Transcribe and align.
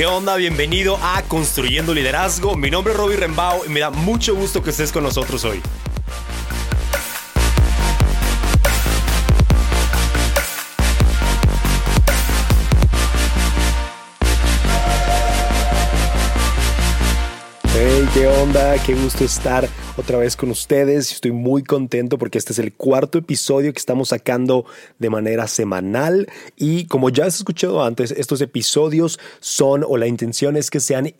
¿Qué 0.00 0.06
onda? 0.06 0.36
Bienvenido 0.36 0.98
a 1.02 1.20
Construyendo 1.28 1.92
Liderazgo. 1.92 2.56
Mi 2.56 2.70
nombre 2.70 2.94
es 2.94 2.98
Robbie 2.98 3.18
Rembao 3.18 3.66
y 3.66 3.68
me 3.68 3.80
da 3.80 3.90
mucho 3.90 4.34
gusto 4.34 4.62
que 4.62 4.70
estés 4.70 4.92
con 4.92 5.02
nosotros 5.02 5.44
hoy. 5.44 5.60
Onda? 18.42 18.82
Qué 18.84 18.94
gusto 18.94 19.22
estar 19.22 19.68
otra 19.98 20.16
vez 20.16 20.34
con 20.34 20.50
ustedes. 20.50 21.12
Estoy 21.12 21.30
muy 21.30 21.62
contento 21.62 22.16
porque 22.16 22.38
este 22.38 22.54
es 22.54 22.58
el 22.58 22.72
cuarto 22.72 23.18
episodio 23.18 23.70
que 23.72 23.78
estamos 23.78 24.08
sacando 24.08 24.64
de 24.98 25.10
manera 25.10 25.46
semanal 25.46 26.26
y 26.56 26.86
como 26.86 27.10
ya 27.10 27.26
has 27.26 27.36
escuchado 27.36 27.84
antes, 27.84 28.12
estos 28.12 28.40
episodios 28.40 29.18
son 29.40 29.84
o 29.86 29.98
la 29.98 30.06
intención 30.06 30.56
es 30.56 30.70
que 30.70 30.80
sean 30.80 31.12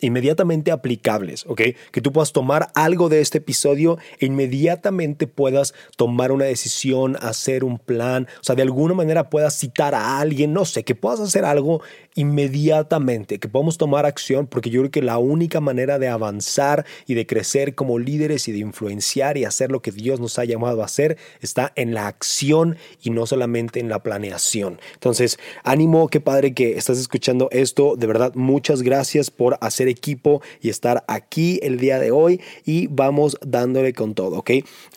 inmediatamente 0.00 0.72
aplicables, 0.72 1.44
¿ok? 1.46 1.60
Que 1.92 2.00
tú 2.00 2.12
puedas 2.12 2.32
tomar 2.32 2.70
algo 2.74 3.08
de 3.08 3.20
este 3.20 3.38
episodio 3.38 3.98
e 4.18 4.26
inmediatamente 4.26 5.28
puedas 5.28 5.74
tomar 5.96 6.32
una 6.32 6.46
decisión, 6.46 7.16
hacer 7.20 7.62
un 7.62 7.78
plan, 7.78 8.26
o 8.40 8.44
sea, 8.44 8.56
de 8.56 8.62
alguna 8.62 8.94
manera 8.94 9.30
puedas 9.30 9.56
citar 9.56 9.94
a 9.94 10.18
alguien, 10.18 10.52
no 10.52 10.64
sé, 10.64 10.82
que 10.82 10.96
puedas 10.96 11.20
hacer 11.20 11.44
algo 11.44 11.82
inmediatamente, 12.14 13.38
que 13.38 13.48
podamos 13.48 13.78
tomar 13.78 14.06
acción, 14.06 14.46
porque 14.46 14.70
yo 14.70 14.80
creo 14.82 14.90
que 14.90 15.02
la 15.02 15.18
única 15.18 15.60
manera 15.60 15.98
de 15.98 16.08
avanzar 16.08 16.86
y 17.06 17.14
de 17.14 17.26
crecer 17.26 17.74
como 17.74 17.98
líderes 17.98 18.48
y 18.48 18.52
de 18.52 18.58
influenciar 18.58 19.36
y 19.36 19.44
hacer 19.44 19.70
lo 19.70 19.82
que 19.82 19.92
Dios 19.92 20.20
nos 20.20 20.38
ha 20.38 20.44
llamado 20.44 20.82
a 20.82 20.86
hacer 20.86 21.16
está 21.40 21.72
en 21.76 21.94
la 21.94 22.06
acción 22.06 22.76
y 23.02 23.10
no 23.10 23.26
solamente 23.26 23.80
en 23.80 23.88
la 23.88 24.02
planeación. 24.02 24.80
Entonces, 24.94 25.38
ánimo, 25.62 26.08
qué 26.08 26.20
padre 26.20 26.54
que 26.54 26.76
estás 26.76 26.98
escuchando 26.98 27.48
esto. 27.50 27.96
De 27.96 28.06
verdad, 28.06 28.32
muchas 28.34 28.82
gracias 28.82 29.30
por 29.30 29.58
hacer 29.60 29.88
equipo 29.88 30.42
y 30.60 30.68
estar 30.68 31.04
aquí 31.08 31.58
el 31.62 31.78
día 31.78 31.98
de 31.98 32.10
hoy 32.10 32.40
y 32.64 32.86
vamos 32.88 33.36
dándole 33.44 33.92
con 33.92 34.14
todo, 34.14 34.38
¿ok? 34.38 34.50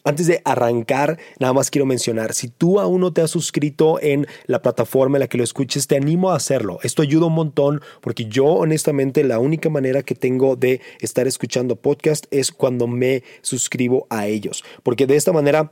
Antes 0.03 0.27
de 0.27 0.41
arrancar, 0.45 1.17
nada 1.39 1.53
más 1.53 1.69
quiero 1.69 1.85
mencionar, 1.85 2.33
si 2.33 2.47
tú 2.47 2.79
aún 2.79 3.02
no 3.02 3.11
te 3.11 3.21
has 3.21 3.31
suscrito 3.31 3.99
en 4.02 4.27
la 4.45 4.61
plataforma 4.61 5.17
en 5.17 5.21
la 5.21 5.27
que 5.27 5.37
lo 5.37 5.43
escuches, 5.43 5.87
te 5.87 5.97
animo 5.97 6.31
a 6.31 6.35
hacerlo. 6.35 6.79
Esto 6.83 7.03
ayuda 7.08 7.27
un 7.27 7.33
montón 7.33 7.81
porque 8.02 8.25
yo 8.25 8.45
honestamente 8.45 9.23
la 9.23 9.39
única 9.39 9.69
manera 9.69 10.03
que 10.03 10.16
tengo 10.16 10.55
de 10.55 10.81
estar 11.00 11.27
escuchando 11.27 11.75
podcast 11.75 12.25
es 12.31 12.52
cuando 12.52 12.88
me 12.88 13.23
suscribo 13.41 14.08
a 14.09 14.27
ellos, 14.27 14.64
porque 14.83 15.08
de 15.08 15.16
esta 15.16 15.31
manera 15.31 15.72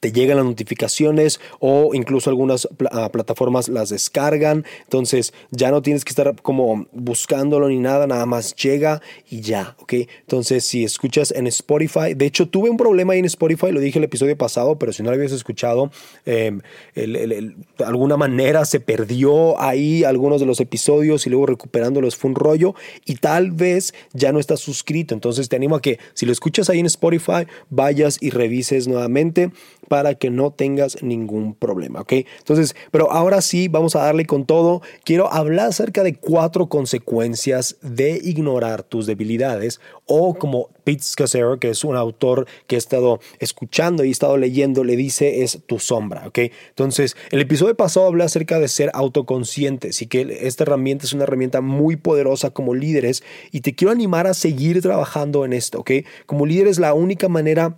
te 0.00 0.12
llegan 0.12 0.36
las 0.36 0.46
notificaciones 0.46 1.40
o 1.58 1.94
incluso 1.94 2.30
algunas 2.30 2.68
ah, 2.92 3.10
plataformas 3.10 3.68
las 3.68 3.90
descargan. 3.90 4.64
Entonces 4.84 5.32
ya 5.50 5.70
no 5.70 5.82
tienes 5.82 6.04
que 6.04 6.10
estar 6.10 6.40
como 6.42 6.86
buscándolo 6.92 7.68
ni 7.68 7.78
nada, 7.78 8.06
nada 8.06 8.26
más 8.26 8.54
llega 8.54 9.02
y 9.28 9.40
ya, 9.40 9.76
¿ok? 9.80 9.94
Entonces 10.20 10.64
si 10.64 10.84
escuchas 10.84 11.32
en 11.32 11.46
Spotify, 11.46 12.14
de 12.14 12.26
hecho 12.26 12.48
tuve 12.48 12.70
un 12.70 12.76
problema 12.76 13.14
ahí 13.14 13.18
en 13.18 13.24
Spotify, 13.24 13.72
lo 13.72 13.80
dije 13.80 13.98
el 13.98 14.04
episodio 14.04 14.36
pasado, 14.36 14.78
pero 14.78 14.92
si 14.92 15.02
no 15.02 15.10
lo 15.10 15.16
habías 15.16 15.32
escuchado, 15.32 15.90
eh, 16.26 16.52
de 16.94 17.54
alguna 17.84 18.16
manera 18.16 18.64
se 18.64 18.80
perdió 18.80 19.60
ahí 19.60 20.04
algunos 20.04 20.40
de 20.40 20.46
los 20.46 20.60
episodios 20.60 21.26
y 21.26 21.30
luego 21.30 21.46
recuperándolos 21.46 22.16
fue 22.16 22.30
un 22.30 22.36
rollo 22.36 22.74
y 23.04 23.16
tal 23.16 23.50
vez 23.50 23.94
ya 24.12 24.32
no 24.32 24.38
estás 24.38 24.60
suscrito. 24.60 25.14
Entonces 25.14 25.48
te 25.48 25.56
animo 25.56 25.76
a 25.76 25.82
que 25.82 25.98
si 26.14 26.26
lo 26.26 26.32
escuchas 26.32 26.70
ahí 26.70 26.80
en 26.80 26.86
Spotify, 26.86 27.46
vayas 27.70 28.18
y 28.20 28.30
revises 28.30 28.88
nuevamente 28.88 29.50
para 29.88 30.14
que 30.14 30.30
no 30.30 30.52
tengas 30.52 31.02
ningún 31.02 31.54
problema, 31.54 32.02
¿ok? 32.02 32.12
Entonces, 32.38 32.76
pero 32.90 33.10
ahora 33.10 33.40
sí, 33.40 33.68
vamos 33.68 33.96
a 33.96 34.02
darle 34.02 34.26
con 34.26 34.44
todo. 34.44 34.82
Quiero 35.04 35.32
hablar 35.32 35.68
acerca 35.68 36.02
de 36.02 36.14
cuatro 36.14 36.68
consecuencias 36.68 37.76
de 37.82 38.20
ignorar 38.22 38.82
tus 38.82 39.06
debilidades 39.06 39.80
o 40.06 40.34
como 40.34 40.68
Pete 40.84 41.02
Scazzaro, 41.02 41.58
que 41.58 41.70
es 41.70 41.84
un 41.84 41.96
autor 41.96 42.46
que 42.66 42.76
he 42.76 42.78
estado 42.78 43.20
escuchando 43.38 44.04
y 44.04 44.10
estado 44.10 44.36
leyendo, 44.36 44.84
le 44.84 44.96
dice 44.96 45.42
es 45.42 45.60
tu 45.66 45.78
sombra, 45.78 46.26
¿ok? 46.26 46.38
Entonces, 46.68 47.16
el 47.30 47.40
episodio 47.40 47.76
pasado 47.76 48.06
hablé 48.06 48.24
acerca 48.24 48.58
de 48.58 48.68
ser 48.68 48.90
autoconscientes 48.94 50.02
y 50.02 50.06
que 50.06 50.38
esta 50.42 50.64
herramienta 50.64 51.04
es 51.04 51.12
una 51.12 51.24
herramienta 51.24 51.60
muy 51.60 51.96
poderosa 51.96 52.50
como 52.50 52.74
líderes 52.74 53.22
y 53.52 53.60
te 53.60 53.74
quiero 53.74 53.92
animar 53.92 54.26
a 54.26 54.34
seguir 54.34 54.80
trabajando 54.82 55.44
en 55.44 55.52
esto, 55.52 55.80
¿ok? 55.80 55.90
Como 56.26 56.46
líderes 56.46 56.78
la 56.78 56.94
única 56.94 57.28
manera 57.28 57.76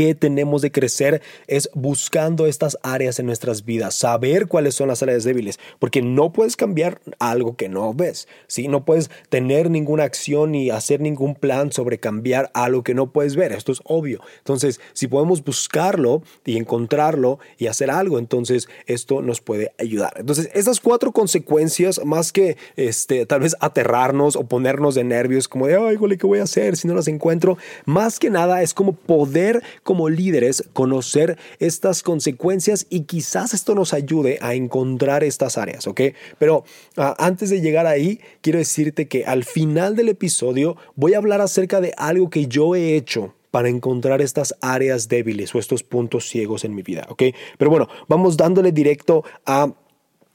que 0.00 0.14
tenemos 0.14 0.62
de 0.62 0.72
crecer 0.72 1.20
es 1.46 1.68
buscando 1.74 2.46
estas 2.46 2.78
áreas 2.82 3.18
en 3.18 3.26
nuestras 3.26 3.66
vidas, 3.66 3.94
saber 3.94 4.46
cuáles 4.46 4.74
son 4.74 4.88
las 4.88 5.02
áreas 5.02 5.24
débiles, 5.24 5.60
porque 5.78 6.00
no 6.00 6.32
puedes 6.32 6.56
cambiar 6.56 7.02
algo 7.18 7.54
que 7.54 7.68
no 7.68 7.92
ves, 7.92 8.26
¿sí? 8.46 8.66
No 8.66 8.86
puedes 8.86 9.10
tener 9.28 9.68
ninguna 9.68 10.04
acción 10.04 10.52
ni 10.52 10.70
hacer 10.70 11.02
ningún 11.02 11.34
plan 11.34 11.70
sobre 11.70 11.98
cambiar 11.98 12.50
algo 12.54 12.82
que 12.82 12.94
no 12.94 13.12
puedes 13.12 13.36
ver, 13.36 13.52
esto 13.52 13.72
es 13.72 13.82
obvio. 13.84 14.22
Entonces, 14.38 14.80
si 14.94 15.06
podemos 15.06 15.44
buscarlo 15.44 16.22
y 16.46 16.56
encontrarlo 16.56 17.38
y 17.58 17.66
hacer 17.66 17.90
algo, 17.90 18.18
entonces 18.18 18.70
esto 18.86 19.20
nos 19.20 19.42
puede 19.42 19.72
ayudar. 19.78 20.14
Entonces, 20.16 20.48
estas 20.54 20.80
cuatro 20.80 21.12
consecuencias, 21.12 22.02
más 22.06 22.32
que 22.32 22.56
este, 22.76 23.26
tal 23.26 23.40
vez 23.40 23.54
aterrarnos 23.60 24.36
o 24.36 24.44
ponernos 24.44 24.94
de 24.94 25.04
nervios, 25.04 25.46
como 25.46 25.66
de, 25.66 25.76
ay, 25.76 25.98
¿qué 26.16 26.26
voy 26.26 26.38
a 26.38 26.44
hacer 26.44 26.78
si 26.78 26.88
no 26.88 26.94
las 26.94 27.06
encuentro? 27.06 27.58
Más 27.84 28.18
que 28.18 28.30
nada 28.30 28.62
es 28.62 28.72
como 28.72 28.94
poder 28.94 29.62
como 29.90 30.08
líderes 30.08 30.62
conocer 30.72 31.36
estas 31.58 32.04
consecuencias 32.04 32.86
y 32.90 33.06
quizás 33.06 33.54
esto 33.54 33.74
nos 33.74 33.92
ayude 33.92 34.38
a 34.40 34.54
encontrar 34.54 35.24
estas 35.24 35.58
áreas, 35.58 35.88
¿ok? 35.88 36.00
Pero 36.38 36.62
ah, 36.96 37.16
antes 37.18 37.50
de 37.50 37.60
llegar 37.60 37.88
ahí, 37.88 38.20
quiero 38.40 38.60
decirte 38.60 39.08
que 39.08 39.24
al 39.24 39.42
final 39.42 39.96
del 39.96 40.10
episodio 40.10 40.76
voy 40.94 41.14
a 41.14 41.18
hablar 41.18 41.40
acerca 41.40 41.80
de 41.80 41.92
algo 41.96 42.30
que 42.30 42.46
yo 42.46 42.76
he 42.76 42.94
hecho 42.94 43.34
para 43.50 43.68
encontrar 43.68 44.22
estas 44.22 44.54
áreas 44.60 45.08
débiles 45.08 45.52
o 45.56 45.58
estos 45.58 45.82
puntos 45.82 46.28
ciegos 46.28 46.64
en 46.64 46.72
mi 46.72 46.82
vida, 46.82 47.08
¿ok? 47.08 47.24
Pero 47.58 47.68
bueno, 47.68 47.88
vamos 48.06 48.36
dándole 48.36 48.70
directo 48.70 49.24
a 49.44 49.74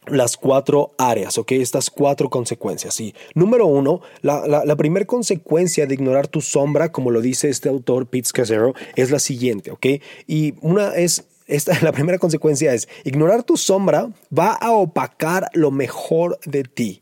las 0.08 0.38
cuatro 0.38 0.94
áreas, 0.98 1.38
¿ok? 1.38 1.54
Estas 1.54 1.90
cuatro 1.90 2.30
consecuencias, 2.30 2.94
sí. 2.94 3.14
Número 3.34 3.66
uno, 3.66 4.02
la, 4.22 4.76
primera 4.76 5.06
consecuencia 5.06 5.86
de 5.86 5.94
ignorar 5.94 6.28
tu 6.28 6.42
sombra, 6.42 6.92
como 6.92 7.12
lo 7.12 7.22
dice 7.22 7.50
este 7.50 7.70
autor, 7.70 8.08
Pete 8.08 8.30
Scazzaro, 8.30 8.74
es 8.96 9.12
la 9.12 9.20
siguiente, 9.20 9.72
¿ok? 9.72 9.86
Y 10.28 10.56
una 10.62 10.96
es, 10.96 11.26
esta, 11.48 11.80
la 11.82 11.92
primera 11.92 12.18
consecuencia 12.18 12.74
es, 12.74 12.88
ignorar 13.04 13.44
tu 13.44 13.58
sombra 13.58 14.10
va 14.38 14.54
a 14.54 14.72
opacar 14.72 15.50
lo 15.54 15.72
mejor 15.72 16.40
de 16.46 16.64
ti. 16.64 17.02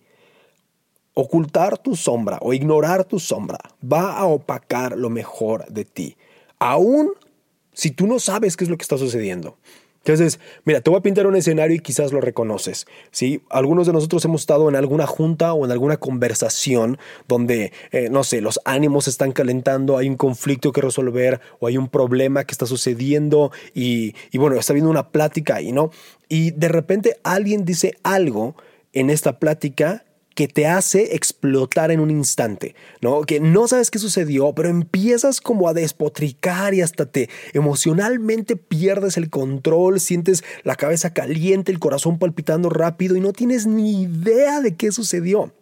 Ocultar 1.16 1.78
tu 1.78 1.96
sombra 1.96 2.40
o 2.42 2.53
ignorar 2.53 3.06
tu 3.06 3.19
sombra 3.19 3.59
va 3.84 4.18
a 4.18 4.25
opacar 4.25 4.97
lo 4.97 5.09
mejor 5.09 5.68
de 5.68 5.86
ti. 5.86 6.18
Aún 6.58 7.12
si 7.74 7.92
tú 7.92 8.08
no 8.08 8.19
sabes 8.19 8.56
qué 8.56 8.63
es 8.63 8.69
lo 8.69 8.78
que 8.78 8.84
está 8.84 8.97
sucediendo. 8.97 9.58
Entonces, 10.06 10.41
mira, 10.66 10.81
te 10.81 10.90
voy 10.90 11.00
a 11.00 11.02
pintar 11.02 11.28
un 11.28 11.36
escenario 11.38 11.78
y 11.78 11.80
quizás 11.80 12.12
lo 12.12 12.19
reconoces. 12.19 12.88
¿sí? 13.12 13.41
Algunos 13.50 13.88
de 13.88 13.94
nosotros 13.94 14.24
hemos 14.25 14.41
estado 14.41 14.68
en 14.68 14.75
alguna 14.75 15.08
junta 15.08 15.53
o 15.53 15.64
en 15.64 15.72
alguna 15.72 15.96
conversación 15.96 16.97
donde, 17.30 17.72
eh, 17.91 18.09
no 18.12 18.25
sé, 18.25 18.42
los 18.42 18.59
ánimos 18.66 19.08
están 19.08 19.31
calentando, 19.31 19.97
hay 19.97 20.09
un 20.09 20.18
conflicto 20.18 20.74
que 20.74 20.81
resolver 20.81 21.40
o 21.62 21.68
hay 21.68 21.78
un 21.78 21.88
problema 21.88 22.44
que 22.44 22.52
está 22.52 22.66
sucediendo 22.66 23.52
y, 23.74 24.13
y 24.31 24.38
bueno, 24.38 24.58
está 24.58 24.74
habiendo 24.74 24.92
una 24.92 25.09
plática 25.09 25.56
ahí, 25.56 25.72
¿no? 25.72 25.90
Y 26.28 26.52
de 26.52 26.68
repente 26.68 27.18
alguien 27.24 27.63
dice 27.63 27.96
algo 28.03 28.56
en 28.92 29.09
esta 29.09 29.40
plática 29.40 30.03
que 30.36 30.48
te 30.48 30.68
hace 30.68 31.16
explotar 31.16 31.92
en 31.92 32.00
un 32.00 32.12
instante, 32.12 32.75
¿no? 33.02 33.22
Que 33.22 33.40
no 33.40 33.68
sabes 33.68 33.92
qué 33.92 34.00
sucedió, 34.00 34.54
pero 34.54 34.69
empiezas 34.69 35.42
como 35.42 35.68
a 35.68 35.74
despotricar 35.74 36.74
y 36.74 36.81
hasta 36.81 37.06
te 37.06 37.30
emocionalmente 37.54 38.56
pierdes 38.56 39.18
el 39.18 39.30
control, 39.30 40.00
sientes 40.00 40.44
la 40.63 40.75
cabeza 40.75 41.13
caliente, 41.13 41.72
el 41.72 41.80
corazón 41.80 42.19
palpitando 42.19 42.69
rápido 42.69 43.16
y 43.16 43.22
no 43.22 43.34
tienes 43.34 43.68
ni 43.68 44.04
idea 44.04 44.62
de 44.62 44.75
qué 44.75 44.92
sucedió. 44.92 45.54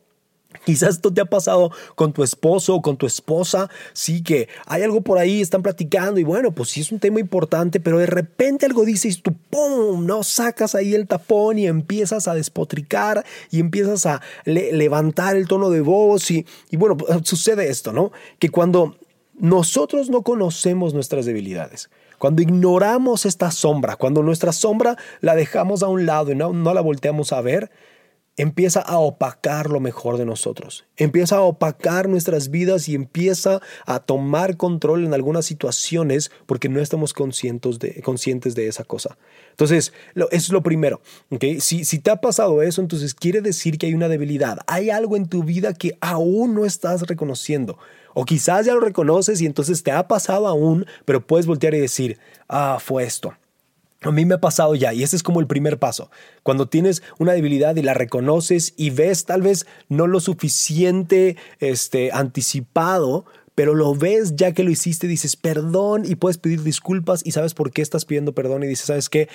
Quizás 0.65 0.95
esto 0.95 1.13
te 1.13 1.21
ha 1.21 1.25
pasado 1.25 1.71
con 1.95 2.13
tu 2.13 2.23
esposo 2.23 2.75
o 2.75 2.81
con 2.81 2.97
tu 2.97 3.05
esposa, 3.05 3.69
sí 3.93 4.21
que 4.21 4.47
hay 4.65 4.83
algo 4.83 5.01
por 5.01 5.17
ahí, 5.17 5.41
están 5.41 5.63
platicando 5.63 6.19
y 6.19 6.23
bueno, 6.23 6.51
pues 6.51 6.69
sí 6.69 6.81
es 6.81 6.91
un 6.91 6.99
tema 6.99 7.19
importante, 7.19 7.79
pero 7.79 7.97
de 7.97 8.05
repente 8.05 8.65
algo 8.65 8.85
dices 8.85 9.21
tú, 9.21 9.33
¡pum!, 9.49 10.05
no 10.05 10.23
sacas 10.23 10.75
ahí 10.75 10.93
el 10.93 11.07
tapón 11.07 11.57
y 11.57 11.67
empiezas 11.67 12.27
a 12.27 12.35
despotricar 12.35 13.25
y 13.49 13.59
empiezas 13.59 14.05
a 14.05 14.21
levantar 14.45 15.35
el 15.35 15.47
tono 15.47 15.69
de 15.69 15.81
voz 15.81 16.29
y, 16.31 16.45
y 16.69 16.77
bueno, 16.77 16.97
pues, 16.97 17.19
sucede 17.23 17.69
esto, 17.69 17.91
¿no? 17.91 18.11
Que 18.37 18.49
cuando 18.49 18.97
nosotros 19.39 20.09
no 20.09 20.21
conocemos 20.21 20.93
nuestras 20.93 21.25
debilidades, 21.25 21.89
cuando 22.19 22.43
ignoramos 22.43 23.25
esta 23.25 23.49
sombra, 23.49 23.95
cuando 23.95 24.21
nuestra 24.21 24.51
sombra 24.51 24.95
la 25.21 25.35
dejamos 25.35 25.81
a 25.81 25.87
un 25.87 26.05
lado 26.05 26.31
y 26.31 26.35
no, 26.35 26.53
no 26.53 26.75
la 26.75 26.81
volteamos 26.81 27.33
a 27.33 27.41
ver, 27.41 27.71
empieza 28.37 28.79
a 28.79 28.97
opacar 28.97 29.69
lo 29.69 29.79
mejor 29.79 30.17
de 30.17 30.25
nosotros, 30.25 30.85
empieza 30.97 31.37
a 31.37 31.41
opacar 31.41 32.07
nuestras 32.07 32.49
vidas 32.49 32.87
y 32.87 32.95
empieza 32.95 33.61
a 33.85 33.99
tomar 33.99 34.57
control 34.57 35.05
en 35.05 35.13
algunas 35.13 35.45
situaciones 35.45 36.31
porque 36.45 36.69
no 36.69 36.79
estamos 36.79 37.13
conscientes 37.13 37.79
de, 37.79 38.01
conscientes 38.01 38.55
de 38.55 38.67
esa 38.67 38.83
cosa. 38.83 39.17
Entonces, 39.51 39.93
eso 40.15 40.27
es 40.31 40.49
lo 40.49 40.63
primero. 40.63 41.01
¿okay? 41.29 41.59
Si, 41.59 41.85
si 41.85 41.99
te 41.99 42.09
ha 42.09 42.21
pasado 42.21 42.61
eso, 42.61 42.81
entonces 42.81 43.13
quiere 43.13 43.41
decir 43.41 43.77
que 43.77 43.87
hay 43.87 43.93
una 43.93 44.07
debilidad, 44.07 44.59
hay 44.65 44.89
algo 44.89 45.17
en 45.17 45.27
tu 45.27 45.43
vida 45.43 45.73
que 45.73 45.97
aún 46.01 46.55
no 46.55 46.65
estás 46.65 47.01
reconociendo. 47.03 47.77
O 48.13 48.25
quizás 48.25 48.65
ya 48.65 48.73
lo 48.73 48.81
reconoces 48.81 49.39
y 49.41 49.45
entonces 49.45 49.83
te 49.83 49.91
ha 49.91 50.07
pasado 50.07 50.47
aún, 50.47 50.85
pero 51.05 51.25
puedes 51.25 51.45
voltear 51.45 51.73
y 51.75 51.79
decir, 51.79 52.17
ah, 52.49 52.77
fue 52.81 53.03
esto 53.03 53.33
a 54.01 54.11
mí 54.11 54.25
me 54.25 54.35
ha 54.35 54.41
pasado 54.41 54.73
ya 54.75 54.93
y 54.93 55.03
ese 55.03 55.15
es 55.15 55.23
como 55.23 55.39
el 55.39 55.47
primer 55.47 55.77
paso. 55.77 56.09
Cuando 56.43 56.67
tienes 56.67 57.03
una 57.19 57.33
debilidad 57.33 57.75
y 57.75 57.83
la 57.83 57.93
reconoces 57.93 58.73
y 58.75 58.89
ves 58.89 59.25
tal 59.25 59.43
vez 59.43 59.67
no 59.89 60.07
lo 60.07 60.19
suficiente 60.19 61.37
este, 61.59 62.11
anticipado, 62.11 63.25
pero 63.53 63.75
lo 63.75 63.93
ves 63.93 64.35
ya 64.35 64.53
que 64.53 64.63
lo 64.63 64.71
hiciste, 64.71 65.05
dices 65.05 65.35
perdón 65.35 66.03
y 66.05 66.15
puedes 66.15 66.39
pedir 66.39 66.63
disculpas 66.63 67.21
y 67.23 67.31
sabes 67.31 67.53
por 67.53 67.71
qué 67.71 67.83
estás 67.83 68.05
pidiendo 68.05 68.33
perdón 68.33 68.63
y 68.63 68.67
dices, 68.67 68.87
¿sabes 68.87 69.07
qué? 69.07 69.29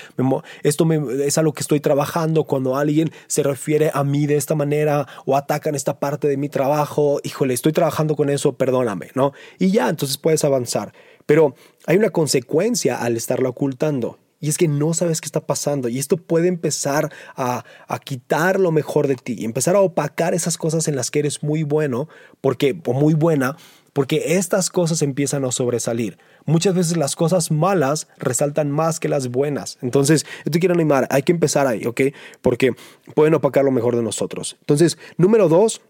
Esto 0.65 0.91
es 0.93 1.39
algo 1.39 1.53
que 1.53 1.61
estoy 1.61 1.79
trabajando 1.79 2.43
cuando 2.43 2.77
alguien 2.77 3.13
se 3.29 3.45
refiere 3.45 3.93
a 3.95 4.03
mí 4.03 4.27
de 4.27 4.37
esta 4.37 4.57
manera 4.57 5.07
o 5.27 5.37
atacan 5.37 5.77
esta 5.77 6.01
parte 6.01 6.27
de 6.27 6.39
mi 6.39 6.49
trabajo, 6.49 7.21
híjole, 7.23 7.55
estoy 7.55 7.73
trabajando 7.73 8.17
con 8.17 8.31
eso, 8.31 8.55
perdóname, 8.55 9.11
¿no? 9.15 9.33
Y 9.61 9.71
ya, 9.71 9.89
entonces 9.89 10.19
puedes 10.19 10.43
avanzar. 10.45 10.93
Pero 11.25 11.55
hay 11.87 11.97
una 11.97 12.11
consecuencia 12.11 12.97
al 12.97 13.17
estarlo 13.17 13.51
ocultando 13.51 14.19
y 14.41 14.49
es 14.49 14.59
que 14.59 14.69
no 14.69 14.95
sabes 14.95 15.21
qué 15.21 15.27
está 15.27 15.47
pasando. 15.47 15.89
Y 15.89 15.99
esto 15.99 16.17
puede 16.17 16.49
empezar 16.49 17.13
a, 17.37 17.65
quitar 18.05 18.61
lo 18.61 18.71
mejor 18.71 19.09
de 19.09 19.17
ti 19.17 19.35
y 19.39 19.45
empezar 19.45 19.77
a 19.77 19.81
opacar 19.81 20.35
esas 20.35 20.59
cosas 20.59 20.89
en 20.89 20.97
las 20.97 21.11
que 21.11 21.21
eres 21.21 21.43
muy 21.43 21.63
bueno 21.63 22.09
porque, 22.41 22.81
o 22.85 22.93
muy 22.93 23.15
buena, 23.15 23.57
porque 23.93 24.37
estas 24.37 24.69
cosas 24.69 25.01
empiezan 25.03 25.45
a 25.45 25.53
sobresalir. 25.53 26.19
Muchas 26.45 26.75
veces 26.75 26.97
las 26.97 27.17
cosas 27.17 27.51
malas 27.51 28.09
resaltan 28.19 28.71
más 28.71 29.01
que 29.01 29.09
las 29.09 29.29
buenas. 29.29 29.79
Entonces, 29.81 30.27
yo 30.45 30.51
te 30.51 30.61
quiero 30.61 30.75
animar, 30.75 31.09
hay 31.11 31.23
que 31.23 31.33
empezar 31.33 31.67
ahí, 31.67 31.87
¿ok? 31.87 32.03
Porque 32.43 32.75
pueden 33.15 33.35
opacar 33.35 33.65
lo 33.65 33.73
mejor 33.73 33.97
de 33.97 34.03
nosotros. 34.03 34.57
Entonces, 34.61 34.99
número 35.17 35.49
dos, 35.49 35.81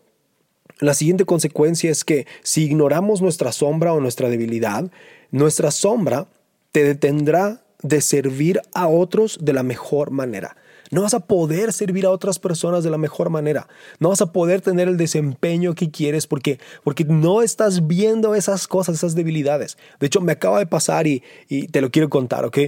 la 0.78 0.94
siguiente 0.94 1.25
consecuencia 1.25 1.90
es 1.90 2.04
que 2.04 2.26
si 2.43 2.64
ignoramos 2.64 3.22
nuestra 3.22 3.50
sombra 3.50 3.93
o 3.93 4.00
nuestra 4.00 4.28
debilidad, 4.28 4.90
nuestra 5.31 5.70
sombra 5.70 6.28
te 6.70 6.84
detendrá 6.84 7.66
de 7.82 8.00
servir 8.00 8.61
a 8.75 8.88
otros 8.88 9.38
de 9.40 9.52
la 9.52 9.62
mejor 9.62 10.11
manera. 10.11 10.56
No 10.90 11.02
vas 11.02 11.14
a 11.14 11.20
poder 11.20 11.73
servir 11.73 12.06
a 12.06 12.11
otras 12.11 12.38
personas 12.38 12.84
de 12.84 12.90
la 12.90 12.99
mejor 12.99 13.31
manera. 13.31 13.69
No 13.99 14.11
vas 14.11 14.23
a 14.23 14.32
poder 14.32 14.61
tener 14.61 14.88
el 14.88 14.96
desempeño 14.96 15.75
que 15.75 15.90
quieres 15.90 16.26
porque, 16.26 16.61
porque 16.84 17.05
no 17.05 17.43
estás 17.43 17.87
viendo 17.87 18.34
esas 18.34 18.69
cosas, 18.69 18.96
esas 18.96 19.14
debilidades. 19.14 19.76
De 19.99 20.06
hecho, 20.06 20.20
me 20.20 20.32
acaba 20.32 20.58
de 20.58 20.67
pasar 20.67 21.06
y, 21.06 21.23
y 21.49 21.69
te 21.69 21.81
lo 21.81 21.90
quiero 21.90 22.08
contar, 22.08 22.44
¿ok? 22.44 22.58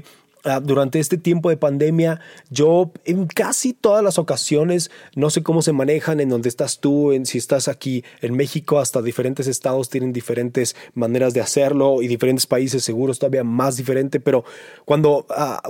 Ah, 0.44 0.60
durante 0.60 1.00
este 1.00 1.18
tiempo 1.18 1.50
de 1.50 1.56
pandemia, 1.56 2.20
yo 2.48 2.92
en 3.04 3.26
casi 3.26 3.72
todas 3.72 4.04
las 4.04 4.18
ocasiones, 4.18 4.90
no 5.16 5.30
sé 5.30 5.42
cómo 5.42 5.62
se 5.62 5.72
manejan 5.72 6.20
en 6.20 6.28
donde 6.28 6.48
estás 6.48 6.78
tú, 6.78 7.12
en 7.12 7.26
si 7.26 7.38
estás 7.38 7.66
aquí 7.66 8.04
en 8.20 8.34
México, 8.34 8.78
hasta 8.78 9.02
diferentes 9.02 9.48
estados 9.48 9.90
tienen 9.90 10.12
diferentes 10.12 10.76
maneras 10.94 11.34
de 11.34 11.40
hacerlo 11.40 12.02
y 12.02 12.08
diferentes 12.08 12.46
países 12.46 12.84
seguros 12.84 13.18
todavía 13.18 13.42
más 13.42 13.76
diferente, 13.76 14.20
pero 14.20 14.44
cuando 14.84 15.26
ah, 15.30 15.60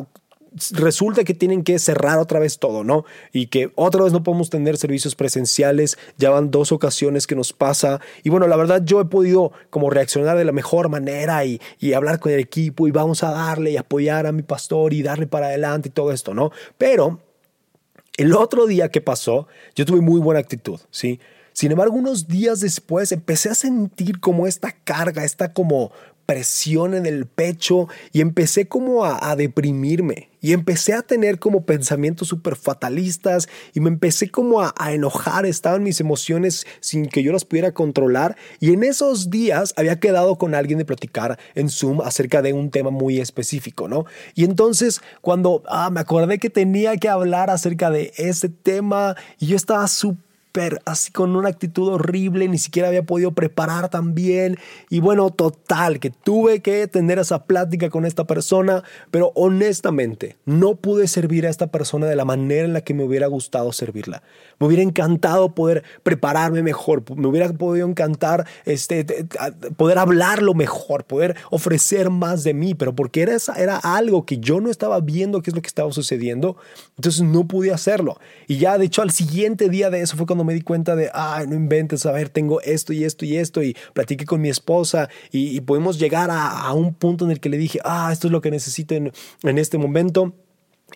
resulta 0.72 1.24
que 1.24 1.34
tienen 1.34 1.62
que 1.62 1.78
cerrar 1.78 2.18
otra 2.18 2.40
vez 2.40 2.58
todo, 2.58 2.84
¿no? 2.84 3.04
Y 3.32 3.46
que 3.46 3.70
otra 3.74 4.04
vez 4.04 4.12
no 4.12 4.22
podemos 4.22 4.50
tener 4.50 4.76
servicios 4.76 5.14
presenciales, 5.14 5.98
ya 6.16 6.30
van 6.30 6.50
dos 6.50 6.72
ocasiones 6.72 7.26
que 7.26 7.34
nos 7.34 7.52
pasa. 7.52 8.00
Y 8.22 8.30
bueno, 8.30 8.46
la 8.46 8.56
verdad 8.56 8.82
yo 8.84 9.00
he 9.00 9.04
podido 9.04 9.52
como 9.70 9.90
reaccionar 9.90 10.36
de 10.36 10.44
la 10.44 10.52
mejor 10.52 10.88
manera 10.88 11.44
y, 11.44 11.60
y 11.78 11.92
hablar 11.92 12.18
con 12.18 12.32
el 12.32 12.40
equipo 12.40 12.88
y 12.88 12.90
vamos 12.90 13.22
a 13.22 13.30
darle 13.30 13.72
y 13.72 13.76
apoyar 13.76 14.26
a 14.26 14.32
mi 14.32 14.42
pastor 14.42 14.92
y 14.92 15.02
darle 15.02 15.26
para 15.26 15.46
adelante 15.46 15.88
y 15.88 15.92
todo 15.92 16.12
esto, 16.12 16.34
¿no? 16.34 16.50
Pero 16.76 17.20
el 18.16 18.34
otro 18.34 18.66
día 18.66 18.90
que 18.90 19.00
pasó, 19.00 19.46
yo 19.74 19.84
tuve 19.84 20.00
muy 20.00 20.20
buena 20.20 20.40
actitud, 20.40 20.80
¿sí? 20.90 21.20
Sin 21.52 21.72
embargo, 21.72 21.96
unos 21.96 22.28
días 22.28 22.60
después 22.60 23.10
empecé 23.10 23.48
a 23.48 23.54
sentir 23.54 24.20
como 24.20 24.46
esta 24.46 24.72
carga, 24.72 25.24
esta 25.24 25.52
como 25.52 25.90
presión 26.28 26.92
en 26.92 27.06
el 27.06 27.24
pecho 27.24 27.88
y 28.12 28.20
empecé 28.20 28.68
como 28.68 29.06
a, 29.06 29.34
deprimirme 29.34 30.28
y 30.42 30.52
empecé 30.52 30.92
a 30.92 31.00
tener 31.00 31.38
como 31.38 31.64
pensamientos 31.64 32.28
súper 32.28 32.54
fatalistas 32.54 33.48
y 33.72 33.80
me 33.80 33.88
empecé 33.88 34.30
como 34.30 34.60
a, 34.60 34.74
enojar, 34.92 35.46
estaban 35.46 35.82
mis 35.82 36.00
emociones 36.00 36.66
sin 36.80 37.06
que 37.06 37.22
yo 37.22 37.32
las 37.32 37.46
pudiera 37.46 37.72
controlar 37.72 38.36
y 38.60 38.74
en 38.74 38.84
esos 38.84 39.30
días 39.30 39.72
había 39.78 40.00
quedado 40.00 40.36
con 40.36 40.54
alguien 40.54 40.78
de 40.78 40.84
platicar 40.84 41.38
en 41.54 41.70
Zoom 41.70 42.02
acerca 42.02 42.42
de 42.42 42.52
un 42.52 42.70
tema 42.70 42.90
muy 42.90 43.20
específico, 43.20 43.88
¿no? 43.88 44.04
Y 44.34 44.44
entonces 44.44 45.00
cuando 45.22 45.62
ah, 45.66 45.88
me 45.88 46.00
acordé 46.00 46.38
que 46.38 46.50
tenía 46.50 46.98
que 46.98 47.08
hablar 47.08 47.48
acerca 47.48 47.90
de 47.90 48.12
ese 48.18 48.50
tema 48.50 49.16
y 49.38 49.46
yo 49.46 49.56
estaba 49.56 49.88
súper 49.88 50.27
así 50.84 51.12
con 51.12 51.36
una 51.36 51.48
actitud 51.48 51.88
horrible, 51.88 52.48
ni 52.48 52.58
siquiera 52.58 52.88
había 52.88 53.04
podido 53.04 53.32
preparar 53.32 53.88
tan 53.88 54.14
bien. 54.14 54.58
Y 54.90 55.00
bueno, 55.00 55.30
total, 55.30 56.00
que 56.00 56.10
tuve 56.10 56.60
que 56.60 56.86
tener 56.86 57.18
esa 57.18 57.44
plática 57.44 57.90
con 57.90 58.04
esta 58.04 58.26
persona, 58.26 58.82
pero 59.10 59.32
honestamente 59.34 60.36
no 60.44 60.76
pude 60.76 61.08
servir 61.08 61.46
a 61.46 61.50
esta 61.50 61.68
persona 61.68 62.06
de 62.06 62.16
la 62.16 62.24
manera 62.24 62.64
en 62.64 62.72
la 62.72 62.80
que 62.80 62.94
me 62.94 63.04
hubiera 63.04 63.26
gustado 63.26 63.72
servirla. 63.72 64.22
Me 64.58 64.66
hubiera 64.66 64.82
encantado 64.82 65.54
poder 65.54 65.84
prepararme 66.02 66.62
mejor, 66.62 67.04
me 67.16 67.28
hubiera 67.28 67.52
podido 67.52 67.88
encantar 67.88 68.46
este, 68.64 69.04
poder 69.76 69.98
hablarlo 69.98 70.54
mejor, 70.54 71.04
poder 71.04 71.36
ofrecer 71.50 72.10
más 72.10 72.44
de 72.44 72.54
mí, 72.54 72.74
pero 72.74 72.94
porque 72.94 73.22
era, 73.22 73.36
era 73.56 73.76
algo 73.76 74.24
que 74.24 74.38
yo 74.38 74.60
no 74.60 74.70
estaba 74.70 75.00
viendo 75.00 75.42
qué 75.42 75.50
es 75.50 75.56
lo 75.56 75.62
que 75.62 75.68
estaba 75.68 75.92
sucediendo, 75.92 76.56
entonces 76.96 77.22
no 77.22 77.46
pude 77.46 77.72
hacerlo. 77.72 78.18
Y 78.46 78.58
ya 78.58 78.78
de 78.78 78.86
hecho 78.86 79.02
al 79.02 79.10
siguiente 79.10 79.68
día 79.68 79.90
de 79.90 80.00
eso 80.00 80.16
fue 80.16 80.26
cuando 80.26 80.44
me 80.48 80.54
di 80.54 80.62
cuenta 80.62 80.96
de, 80.96 81.10
ay, 81.12 81.46
no 81.46 81.54
inventes, 81.54 82.06
a 82.06 82.12
ver, 82.12 82.30
tengo 82.30 82.60
esto 82.62 82.92
y 82.92 83.04
esto 83.04 83.24
y 83.24 83.36
esto, 83.36 83.62
y 83.62 83.76
platiqué 83.92 84.24
con 84.24 84.40
mi 84.40 84.48
esposa 84.48 85.08
y, 85.30 85.56
y 85.56 85.60
podemos 85.60 85.98
llegar 85.98 86.30
a, 86.32 86.72
un 86.72 86.94
punto 86.94 87.26
en 87.26 87.30
el 87.30 87.40
que 87.40 87.50
le 87.50 87.58
dije, 87.58 87.78
ah, 87.84 88.10
esto 88.12 88.28
es 88.28 88.32
lo 88.32 88.40
que 88.40 88.50
necesito 88.50 88.94
en 88.94 89.12
este 89.58 89.78
momento. 89.78 90.32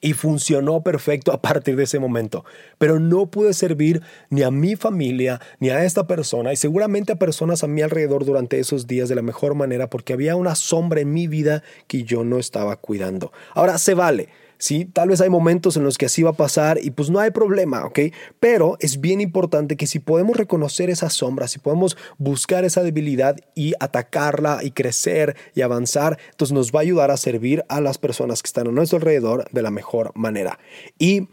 Y 0.01 0.15
funcionó 0.15 0.83
perfecto 0.83 1.33
a 1.33 1.43
partir 1.43 1.77
de 1.77 1.83
ese 1.83 1.99
momento. 1.99 2.47
Pero 2.79 2.99
no 2.99 3.31
pude 3.31 3.53
servir 3.53 4.01
ni 4.31 4.43
a 4.43 4.51
mi 4.51 4.75
familia, 4.75 5.39
ni 5.61 5.69
a 5.69 5.85
esta 5.85 6.07
persona, 6.07 6.51
y 6.51 6.57
seguramente 6.57 7.13
a 7.13 7.17
personas 7.17 7.63
a 7.63 7.67
mi 7.67 7.83
alrededor 7.83 8.25
durante 8.25 8.59
esos 8.59 8.87
días 8.87 9.11
de 9.11 9.17
la 9.17 9.23
mejor 9.23 9.55
manera, 9.55 9.91
porque 9.91 10.15
había 10.15 10.35
una 10.35 10.55
sombra 10.55 11.03
en 11.03 11.13
mi 11.13 11.27
vida 11.27 11.63
que 11.89 12.05
yo 12.05 12.25
no 12.25 12.39
estaba 12.39 12.77
cuidando. 12.77 13.33
Ahora, 13.55 13.77
se 13.77 13.93
vale. 13.93 14.31
¿Sí? 14.63 14.85
Tal 14.85 15.09
vez 15.09 15.21
hay 15.21 15.29
momentos 15.29 15.77
en 15.77 15.83
los 15.83 15.99
que 15.99 16.07
así 16.07 16.23
va 16.23 16.31
a 16.31 16.35
pasar 16.35 16.79
y 16.81 16.93
pues 16.93 17.11
no 17.11 17.19
hay 17.19 17.33
problema, 17.33 17.85
¿ok? 17.85 17.99
Pero 18.39 18.77
es 18.79 19.01
bien 19.01 19.21
importante 19.21 19.77
que 19.77 19.89
si 19.89 19.99
podemos 19.99 20.37
reconocer 20.37 20.89
esa 20.89 21.11
sombra, 21.11 21.49
si 21.49 21.59
podemos 21.59 21.97
buscar 22.17 22.65
esa 22.65 22.85
debilidad 22.85 23.37
y 23.57 23.75
atacarla 23.81 24.61
y 24.63 24.71
crecer 24.71 25.35
y 25.57 25.63
avanzar, 25.63 26.17
entonces 26.31 26.55
nos 26.55 26.71
va 26.71 26.79
a 26.79 26.83
ayudar 26.83 27.11
a 27.11 27.17
servir 27.17 27.65
a 27.69 27.81
las 27.81 27.99
personas 27.99 28.41
que 28.41 28.47
están 28.47 28.69
a 28.69 28.71
nuestro 28.71 28.99
alrededor 28.99 29.51
de 29.51 29.63
la 29.63 29.73
mejor 29.73 30.13
manera. 30.15 30.61
Y 30.97 31.27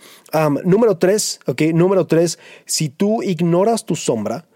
número 0.65 0.97
tres, 0.97 1.39
¿ok? 1.45 1.61
Número 1.73 2.07
tres, 2.07 2.39
si 2.65 2.89
tú 2.89 3.21
ignoras 3.21 3.85
tu 3.85 3.95
sombra, 3.95 4.47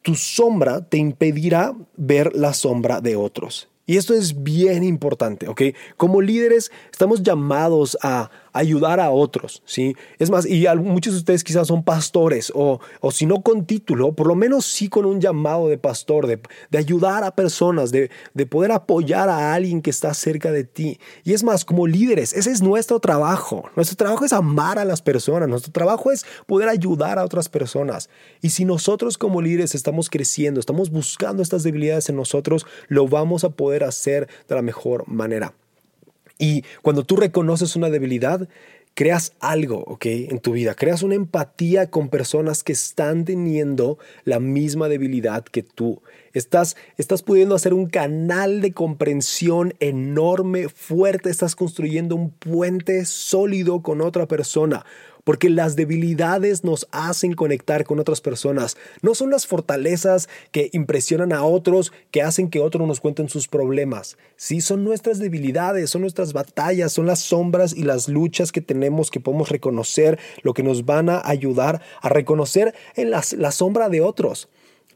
tu 0.00 0.14
sombra 0.14 0.88
te 0.88 0.96
impedirá 0.96 1.74
ver 1.98 2.34
la 2.34 2.54
sombra 2.54 3.02
de 3.02 3.14
otros. 3.14 3.71
Y 3.86 3.96
esto 3.96 4.14
es 4.14 4.42
bien 4.42 4.84
importante, 4.84 5.48
¿ok? 5.48 5.62
Como 5.96 6.20
líderes 6.20 6.70
estamos 6.90 7.22
llamados 7.22 7.98
a 8.02 8.30
ayudar 8.52 9.00
a 9.00 9.10
otros, 9.10 9.62
¿sí? 9.64 9.96
Es 10.18 10.30
más, 10.30 10.46
y 10.46 10.66
muchos 10.76 11.14
de 11.14 11.18
ustedes 11.20 11.44
quizás 11.44 11.68
son 11.68 11.82
pastores 11.82 12.52
o, 12.54 12.80
o 13.00 13.10
si 13.10 13.26
no 13.26 13.42
con 13.42 13.66
título, 13.66 14.12
por 14.12 14.26
lo 14.26 14.34
menos 14.34 14.66
sí 14.66 14.88
con 14.88 15.04
un 15.04 15.20
llamado 15.20 15.68
de 15.68 15.78
pastor, 15.78 16.26
de, 16.26 16.40
de 16.70 16.78
ayudar 16.78 17.24
a 17.24 17.34
personas, 17.34 17.90
de, 17.90 18.10
de, 18.34 18.46
poder 18.46 18.72
apoyar 18.72 19.28
a 19.28 19.54
alguien 19.54 19.80
que 19.80 19.90
está 19.90 20.12
cerca 20.14 20.52
de 20.52 20.64
ti. 20.64 20.98
Y 21.24 21.32
es 21.32 21.42
más, 21.42 21.64
como 21.64 21.86
líderes, 21.86 22.32
ese 22.34 22.50
es 22.50 22.62
nuestro 22.62 23.00
trabajo. 23.00 23.70
Nuestro 23.76 23.96
trabajo 23.96 24.24
es 24.24 24.32
amar 24.32 24.78
a 24.78 24.84
las 24.84 25.00
personas, 25.00 25.48
nuestro 25.48 25.72
trabajo 25.72 26.10
es 26.10 26.26
poder 26.46 26.68
ayudar 26.68 27.18
a 27.18 27.24
otras 27.24 27.48
personas. 27.48 28.10
Y 28.40 28.50
si 28.50 28.64
nosotros 28.64 29.16
como 29.16 29.40
líderes 29.40 29.74
estamos 29.74 30.10
creciendo, 30.10 30.60
estamos 30.60 30.90
buscando 30.90 31.42
estas 31.42 31.62
debilidades 31.62 32.08
en 32.08 32.16
nosotros, 32.16 32.66
lo 32.88 33.08
vamos 33.08 33.44
a 33.44 33.50
poder 33.50 33.84
hacer 33.84 34.28
de 34.48 34.54
la 34.54 34.62
mejor 34.62 35.08
manera. 35.08 35.54
Y 36.42 36.64
cuando 36.82 37.04
tú 37.04 37.14
reconoces 37.14 37.76
una 37.76 37.88
debilidad, 37.88 38.48
creas 38.94 39.32
algo, 39.38 39.84
¿ok? 39.86 40.06
En 40.06 40.40
tu 40.40 40.50
vida, 40.50 40.74
creas 40.74 41.04
una 41.04 41.14
empatía 41.14 41.88
con 41.88 42.08
personas 42.08 42.64
que 42.64 42.72
están 42.72 43.24
teniendo 43.24 43.96
la 44.24 44.40
misma 44.40 44.88
debilidad 44.88 45.44
que 45.44 45.62
tú. 45.62 46.02
Estás, 46.32 46.76
estás 46.96 47.22
pudiendo 47.22 47.54
hacer 47.54 47.74
un 47.74 47.86
canal 47.86 48.60
de 48.60 48.72
comprensión 48.72 49.74
enorme, 49.78 50.68
fuerte, 50.68 51.30
estás 51.30 51.54
construyendo 51.54 52.16
un 52.16 52.30
puente 52.30 53.04
sólido 53.04 53.80
con 53.80 54.00
otra 54.00 54.26
persona. 54.26 54.84
Porque 55.24 55.50
las 55.50 55.76
debilidades 55.76 56.64
nos 56.64 56.86
hacen 56.90 57.34
conectar 57.34 57.84
con 57.84 57.98
otras 57.98 58.20
personas. 58.20 58.76
No 59.02 59.14
son 59.14 59.30
las 59.30 59.46
fortalezas 59.46 60.28
que 60.50 60.70
impresionan 60.72 61.32
a 61.32 61.44
otros, 61.44 61.92
que 62.10 62.22
hacen 62.22 62.50
que 62.50 62.60
otros 62.60 62.86
nos 62.86 63.00
cuenten 63.00 63.28
sus 63.28 63.48
problemas. 63.48 64.16
Sí, 64.36 64.60
son 64.60 64.84
nuestras 64.84 65.18
debilidades, 65.18 65.90
son 65.90 66.02
nuestras 66.02 66.32
batallas, 66.32 66.92
son 66.92 67.06
las 67.06 67.20
sombras 67.20 67.74
y 67.74 67.82
las 67.82 68.08
luchas 68.08 68.52
que 68.52 68.60
tenemos 68.60 69.10
que 69.10 69.20
podemos 69.20 69.48
reconocer, 69.48 70.18
lo 70.42 70.54
que 70.54 70.62
nos 70.62 70.84
van 70.84 71.08
a 71.08 71.22
ayudar 71.24 71.82
a 72.00 72.08
reconocer 72.08 72.74
en 72.96 73.10
la, 73.10 73.22
la 73.36 73.52
sombra 73.52 73.88
de 73.88 74.00
otros. 74.00 74.48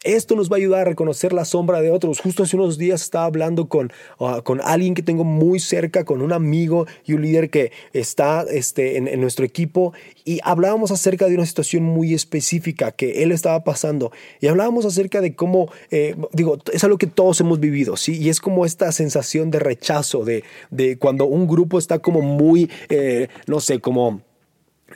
Esto 0.05 0.37
nos 0.37 0.51
va 0.51 0.57
a 0.57 0.59
ayudar 0.59 0.81
a 0.83 0.85
reconocer 0.85 1.33
la 1.33 1.45
sombra 1.45 1.81
de 1.81 1.91
otros. 1.91 2.21
Justo 2.21 2.43
hace 2.43 2.57
unos 2.57 2.79
días 2.79 3.03
estaba 3.03 3.25
hablando 3.25 3.69
con, 3.69 3.93
ah, 4.21 4.41
con 4.45 4.61
alguien 4.63 4.95
que 4.95 5.03
tengo 5.03 5.25
muy 5.25 5.61
cerca, 5.61 6.05
con 6.05 6.23
un 6.23 6.33
amigo 6.33 6.87
y 7.05 7.15
un 7.15 7.23
líder 7.23 7.51
que 7.51 7.73
está 7.93 8.45
este, 8.51 8.97
en, 8.97 9.21
nuestro 9.21 9.45
equipo 9.45 9.93
y 10.25 10.41
hablábamos 10.43 10.91
acerca 10.91 11.27
de 11.27 11.35
una 11.35 11.47
situación 11.47 11.83
muy 11.83 12.15
específica 12.15 12.93
que 12.93 13.23
él 13.23 13.33
estaba 13.33 13.65
pasando 13.65 14.13
y 14.41 14.47
hablábamos 14.47 14.85
acerca 14.85 15.21
de 15.21 15.35
cómo, 15.35 15.71
eh, 15.91 16.15
digo, 16.33 16.59
es 16.73 16.85
algo 16.85 16.99
que 16.99 17.07
todos 17.07 17.41
hemos 17.41 17.61
vivido, 17.61 17.97
¿sí? 17.97 18.21
Y 18.21 18.29
es 18.29 18.41
como 18.41 18.67
esta 18.67 18.93
sensación 18.93 19.51
de 19.51 19.59
rechazo, 19.59 20.25
de, 20.25 20.45
de 20.71 20.99
cuando 20.99 21.27
un 21.27 21.47
grupo 21.47 21.79
está 21.79 21.99
como 21.99 22.21
muy, 22.21 22.71
eh, 22.89 23.29
no 23.47 23.61
sé, 23.61 23.81
como 23.81 24.21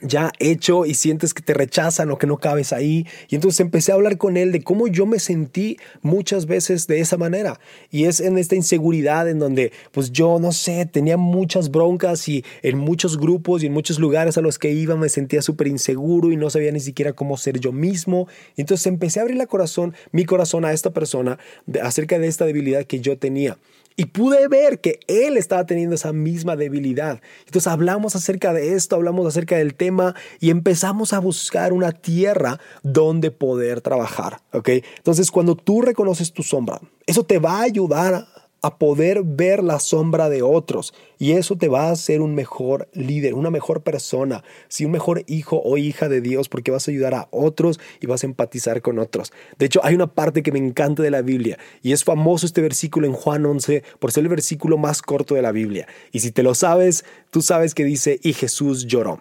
ya 0.02 0.32
hecho 0.38 0.87
y 0.87 0.94
sientes 0.94 1.35
que 1.35 1.42
te 1.42 1.52
rechazan 1.52 2.11
o 2.11 2.18
que 2.18 2.26
no 2.26 2.38
cabes 2.38 2.73
ahí. 2.73 3.06
Y 3.28 3.35
entonces 3.35 3.61
empecé 3.61 3.92
a 3.92 3.97
hablar 3.97 4.18
con 4.18 4.37
él 4.37 4.52
de 4.52 4.62
cómo 4.62 4.87
yo 4.88 5.06
me 5.06 5.18
sentí 5.18 5.78
muchas 6.02 6.47
veces 6.47 6.87
de 6.87 7.00
esa 7.00 7.16
manera. 7.16 7.61
Y 7.90 8.04
es 8.04 8.20
en 8.20 8.38
esta 8.38 8.54
inseguridad 8.54 9.28
en 9.28 9.38
donde 9.38 9.73
pues 9.92 10.12
yo 10.12 10.38
no 10.40 10.52
sé, 10.52 10.87
tenía 10.87 11.16
muchas 11.16 11.70
broncas 11.70 12.28
y 12.28 12.44
en 12.62 12.78
muchos 12.78 13.18
grupos 13.18 13.62
y 13.62 13.66
en 13.66 13.73
muchos 13.73 13.99
lugares 13.99 14.38
a 14.38 14.40
los 14.40 14.59
que 14.59 14.73
iba 14.73 14.97
me 14.97 15.09
sentía 15.09 15.42
súper 15.42 15.66
inseguro 15.66 16.30
y 16.30 16.37
no 16.37 16.50
sabía 16.50 16.73
ni 16.73 16.80
siquiera 16.80 17.12
cómo 17.12 17.37
ser 17.37 17.59
yo 17.59 17.73
mismo. 17.73 18.28
Y 18.56 18.62
entonces 18.62 18.87
empecé 18.87 19.18
a 19.18 19.23
abrir 19.23 19.37
la 19.37 19.47
corazón, 19.47 19.94
mi 20.12 20.25
corazón 20.25 20.64
a 20.64 20.73
esta 20.73 20.90
persona 20.92 21.38
acerca 21.82 22.18
de 22.18 22.28
esta 22.28 22.47
debilidad 22.47 22.85
que 22.85 23.00
yo 23.00 23.18
tenía. 23.18 23.59
Y 24.00 24.07
pude 24.07 24.49
ver 24.49 24.80
que 24.80 24.99
él 25.09 25.37
estaba 25.37 25.66
teniendo 25.66 25.95
esa 25.95 26.14
misma 26.14 26.57
debilidad. 26.57 27.21
Entonces 27.45 27.66
hablamos 27.66 28.16
acerca 28.16 28.54
de 28.54 28.73
esto, 28.73 28.97
hablamos 28.97 29.26
acerca 29.26 29.59
del 29.59 29.75
tema 29.75 30.14
y 30.40 30.49
empezamos 30.49 31.12
a 31.12 31.19
buscar 31.19 31.75
una 31.75 31.92
tierra 31.92 32.59
donde 32.83 33.30
poder 33.30 33.83
trabajar. 33.83 34.40
¿ok? 34.54 34.71
Entonces 34.97 35.30
cuando 35.30 35.54
tú 35.54 35.83
reconoces 35.83 36.33
tu 36.33 36.42
sombra, 36.42 36.80
eso 37.04 37.25
te 37.25 37.38
va 37.38 37.59
a 37.59 37.64
ayudar 37.64 38.26
a 38.62 38.79
poder 38.79 39.23
ver 39.25 39.62
la 39.62 39.81
sombra 39.81 40.29
de 40.29 40.43
otros 40.43 40.93
y 41.19 41.33
eso 41.33 41.57
te 41.57 41.69
va 41.69 41.88
a 41.88 41.93
hacer 41.93 42.21
un 42.21 42.35
mejor 42.35 42.88
líder, 42.93 43.35
una 43.35 43.50
mejor 43.50 43.83
persona, 43.83 44.45
si 44.69 44.85
un 44.85 44.93
mejor 44.93 45.25
hijo 45.26 45.61
o 45.64 45.76
hija 45.76 46.09
de 46.09 46.21
Dios 46.21 46.49
porque 46.49 46.71
vas 46.71 46.87
a 46.87 46.90
ayudar 46.90 47.14
a 47.14 47.29
otros 47.31 47.81
y 48.00 48.07
vas 48.07 48.23
a 48.23 48.26
empatizar 48.26 48.83
con 48.83 48.99
otros. 48.99 49.33
De 49.59 49.67
hecho, 49.67 49.81
hay 49.83 49.95
una 49.95 50.09
parte 50.09 50.43
que 50.43 50.52
me 50.52 50.59
encanta 50.59 51.02
de 51.02 51.11
la 51.11 51.23
Biblia 51.23 51.59
y 51.83 51.93
es 51.93 52.05
famoso 52.05 52.47
este 52.47 52.61
versículo 52.61 53.07
en 53.07 53.12
Juan 53.12 53.47
11 53.47 53.83
por 53.99 54.12
ser 54.12 54.25
el 54.25 54.29
versículo 54.29 54.79
más 54.79 55.02
corto 55.02 55.35
de 55.35 55.43
la 55.43 55.52
Biblia. 55.52 55.87
Y 56.12 56.21
si 56.21 56.31
te 56.31 56.43
lo 56.43 56.55
sabes, 56.55 57.05
tú 57.31 57.43
sabes 57.43 57.75
que 57.75 57.85
dice, 57.85 58.19
y 58.23 58.33
Jesús 58.33 58.87
lloró. 58.87 59.21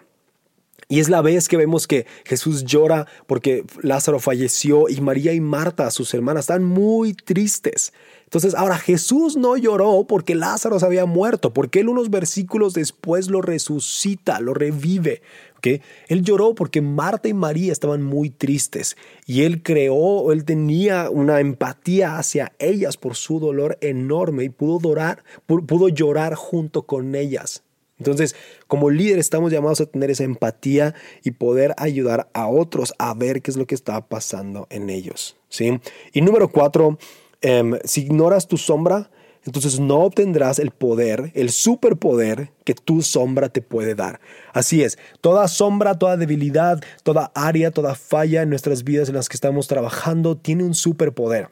Y 0.90 0.98
es 0.98 1.08
la 1.08 1.22
vez 1.22 1.46
que 1.46 1.56
vemos 1.56 1.86
que 1.86 2.04
Jesús 2.24 2.64
llora 2.64 3.06
porque 3.28 3.64
Lázaro 3.80 4.18
falleció 4.18 4.88
y 4.88 5.00
María 5.00 5.32
y 5.32 5.40
Marta, 5.40 5.88
sus 5.92 6.12
hermanas, 6.14 6.42
están 6.42 6.64
muy 6.64 7.14
tristes. 7.14 7.92
Entonces, 8.24 8.56
ahora 8.56 8.76
Jesús 8.76 9.36
no 9.36 9.56
lloró 9.56 10.04
porque 10.08 10.34
Lázaro 10.34 10.80
se 10.80 10.86
había 10.86 11.06
muerto, 11.06 11.54
porque 11.54 11.78
él 11.78 11.88
unos 11.88 12.10
versículos 12.10 12.74
después 12.74 13.30
lo 13.30 13.40
resucita, 13.40 14.40
lo 14.40 14.52
revive. 14.52 15.22
¿okay? 15.58 15.80
Él 16.08 16.24
lloró 16.24 16.56
porque 16.56 16.80
Marta 16.80 17.28
y 17.28 17.34
María 17.34 17.70
estaban 17.70 18.02
muy 18.02 18.30
tristes 18.30 18.96
y 19.26 19.42
él 19.42 19.62
creó, 19.62 20.32
él 20.32 20.44
tenía 20.44 21.08
una 21.08 21.38
empatía 21.38 22.18
hacia 22.18 22.52
ellas 22.58 22.96
por 22.96 23.14
su 23.14 23.38
dolor 23.38 23.78
enorme 23.80 24.42
y 24.42 24.48
pudo, 24.48 24.80
llorar, 24.80 25.22
pudo 25.46 25.88
llorar 25.88 26.34
junto 26.34 26.82
con 26.82 27.14
ellas. 27.14 27.62
Entonces, 28.00 28.34
como 28.66 28.90
líder 28.90 29.20
estamos 29.20 29.52
llamados 29.52 29.80
a 29.80 29.86
tener 29.86 30.10
esa 30.10 30.24
empatía 30.24 30.94
y 31.22 31.30
poder 31.30 31.74
ayudar 31.76 32.28
a 32.32 32.48
otros 32.48 32.92
a 32.98 33.14
ver 33.14 33.40
qué 33.40 33.52
es 33.52 33.56
lo 33.56 33.66
que 33.68 33.76
está 33.76 34.08
pasando 34.08 34.66
en 34.70 34.90
ellos. 34.90 35.36
¿sí? 35.48 35.80
Y 36.12 36.22
número 36.22 36.50
cuatro, 36.50 36.98
Em, 37.42 37.78
si 37.84 38.02
ignoras 38.02 38.46
tu 38.46 38.58
sombra, 38.58 39.10
entonces 39.46 39.80
no 39.80 40.00
obtendrás 40.00 40.58
el 40.58 40.70
poder, 40.72 41.32
el 41.34 41.50
superpoder 41.50 42.52
que 42.64 42.74
tu 42.74 43.00
sombra 43.00 43.48
te 43.48 43.62
puede 43.62 43.94
dar. 43.94 44.20
Así 44.52 44.82
es, 44.82 44.98
toda 45.22 45.48
sombra, 45.48 45.98
toda 45.98 46.18
debilidad, 46.18 46.82
toda 47.02 47.32
área, 47.34 47.70
toda 47.70 47.94
falla 47.94 48.42
en 48.42 48.50
nuestras 48.50 48.84
vidas 48.84 49.08
en 49.08 49.14
las 49.14 49.30
que 49.30 49.36
estamos 49.36 49.68
trabajando 49.68 50.36
tiene 50.36 50.64
un 50.64 50.74
superpoder 50.74 51.48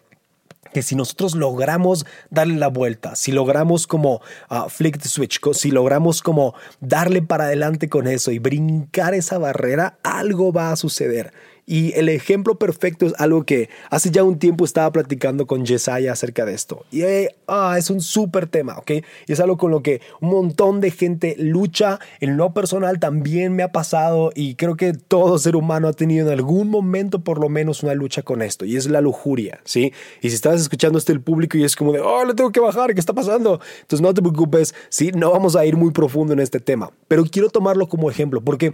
que 0.73 0.83
si 0.83 0.95
nosotros 0.95 1.35
logramos 1.35 2.07
darle 2.31 2.57
la 2.57 2.69
vuelta, 2.69 3.17
si 3.17 3.33
logramos 3.33 3.87
como 3.87 4.21
uh, 4.51 4.69
flick 4.69 4.99
the 4.99 5.09
switch, 5.09 5.41
si 5.53 5.71
logramos 5.71 6.23
como 6.23 6.55
darle 6.81 7.23
para 7.23 7.45
adelante 7.45 7.89
con 7.89 8.07
eso 8.07 8.31
y 8.31 8.39
brincar 8.39 9.15
esa 9.15 9.39
barrera, 9.39 9.99
algo 10.03 10.53
va 10.53 10.73
a 10.73 10.77
suceder. 10.77 11.33
Y 11.71 11.93
el 11.99 12.09
ejemplo 12.09 12.55
perfecto 12.55 13.05
es 13.05 13.13
algo 13.19 13.45
que 13.45 13.69
hace 13.91 14.11
ya 14.11 14.25
un 14.25 14.39
tiempo 14.39 14.65
estaba 14.65 14.91
platicando 14.91 15.47
con 15.47 15.67
Yesaya 15.67 16.13
acerca 16.13 16.47
de 16.47 16.55
esto. 16.55 16.87
Y 16.91 17.03
eh, 17.03 17.37
ah, 17.47 17.77
es 17.77 17.91
un 17.91 18.01
súper 18.01 18.47
tema, 18.47 18.79
¿ok? 18.79 18.91
Y 19.27 19.33
es 19.33 19.39
algo 19.39 19.59
con 19.59 19.71
lo 19.71 19.83
que 19.83 20.01
un 20.23 20.31
montón 20.31 20.81
de 20.81 20.91
gente 20.91 21.37
lucha. 21.39 21.99
En 22.21 22.39
lo 22.39 22.55
personal 22.55 22.99
también 22.99 23.53
me 23.53 23.63
ha 23.63 23.71
pasado 23.71 24.33
y 24.35 24.55
creo 24.55 24.77
que 24.77 24.95
todo 24.95 25.39
ser 25.39 25.57
humano 25.57 25.89
ha 25.89 25.93
tenido 25.93 26.29
en 26.29 26.33
algún 26.33 26.71
momento 26.71 27.19
por 27.19 27.39
lo 27.39 27.51
menos 27.51 27.83
una 27.83 27.93
lucha 27.93 28.23
con 28.23 28.41
esto. 28.41 28.65
Y 28.65 28.77
es 28.77 28.87
la 28.89 29.03
lujuria, 29.03 29.61
¿sí? 29.65 29.93
Y 30.23 30.31
si 30.31 30.37
estás 30.37 30.63
escuchando 30.63 30.99
esto 30.99 31.13
el 31.13 31.21
público 31.21 31.59
y 31.59 31.65
es 31.65 31.77
como 31.77 31.93
de, 31.93 32.01
oh, 32.01 32.25
le 32.25 32.33
tengo 32.33 32.51
que 32.51 32.61
bajar, 32.61 32.95
¿qué 32.95 33.01
está 33.01 33.13
pasando? 33.13 33.61
Entonces 33.83 34.01
no 34.01 34.15
te 34.15 34.23
preocupes, 34.23 34.75
¿sí? 34.89 35.11
No 35.13 35.33
vamos 35.33 35.55
a 35.55 35.67
ir 35.67 35.77
muy 35.77 35.91
profundo 35.91 36.33
en 36.33 36.39
este 36.41 36.61
tema. 36.61 36.93
Pero 37.09 37.25
quiero 37.27 37.51
tomarlo 37.51 37.91
como 37.91 38.11
ejemplo 38.11 38.41
porque 38.41 38.73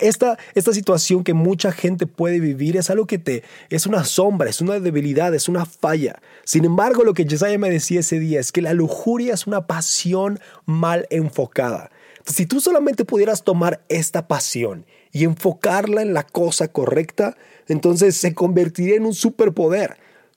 esta, 0.00 0.38
esta 0.54 0.72
situación 0.72 1.24
que 1.24 1.34
mucha 1.34 1.72
gente 1.72 2.06
puede 2.06 2.38
vivir 2.38 2.76
es 2.76 2.90
algo 2.90 3.06
que 3.06 3.18
te 3.18 3.42
es 3.68 3.86
una 3.86 4.04
sombra, 4.04 4.48
es 4.48 4.60
una 4.60 4.78
debilidad, 4.78 5.34
es 5.34 5.48
una 5.48 5.66
falla. 5.66 6.20
Sin 6.44 6.64
embargo, 6.64 7.02
lo 7.04 7.14
que 7.14 7.26
Jesaja 7.28 7.58
me 7.58 7.70
decía 7.70 8.00
ese 8.00 8.18
día 8.18 8.40
es 8.40 8.52
que 8.52 8.62
la 8.62 8.74
lujuria 8.74 9.34
es 9.34 9.46
una 9.46 9.66
pasión 9.66 10.38
mal 10.66 11.06
enfocada. 11.10 11.90
si 12.24 12.46
tú 12.46 12.60
solamente 12.60 13.04
pudieras 13.04 13.42
tomar 13.42 13.82
esta 13.88 14.28
pasión 14.28 14.86
y 15.10 15.24
enfocarla 15.24 16.02
en 16.02 16.14
la 16.14 16.22
cosa 16.22 16.68
correcta, 16.68 17.36
entonces 17.66 18.16
se 18.16 18.34
convertiría 18.34 18.96
en 18.96 19.06
un 19.06 19.14
superpoder. 19.14 19.96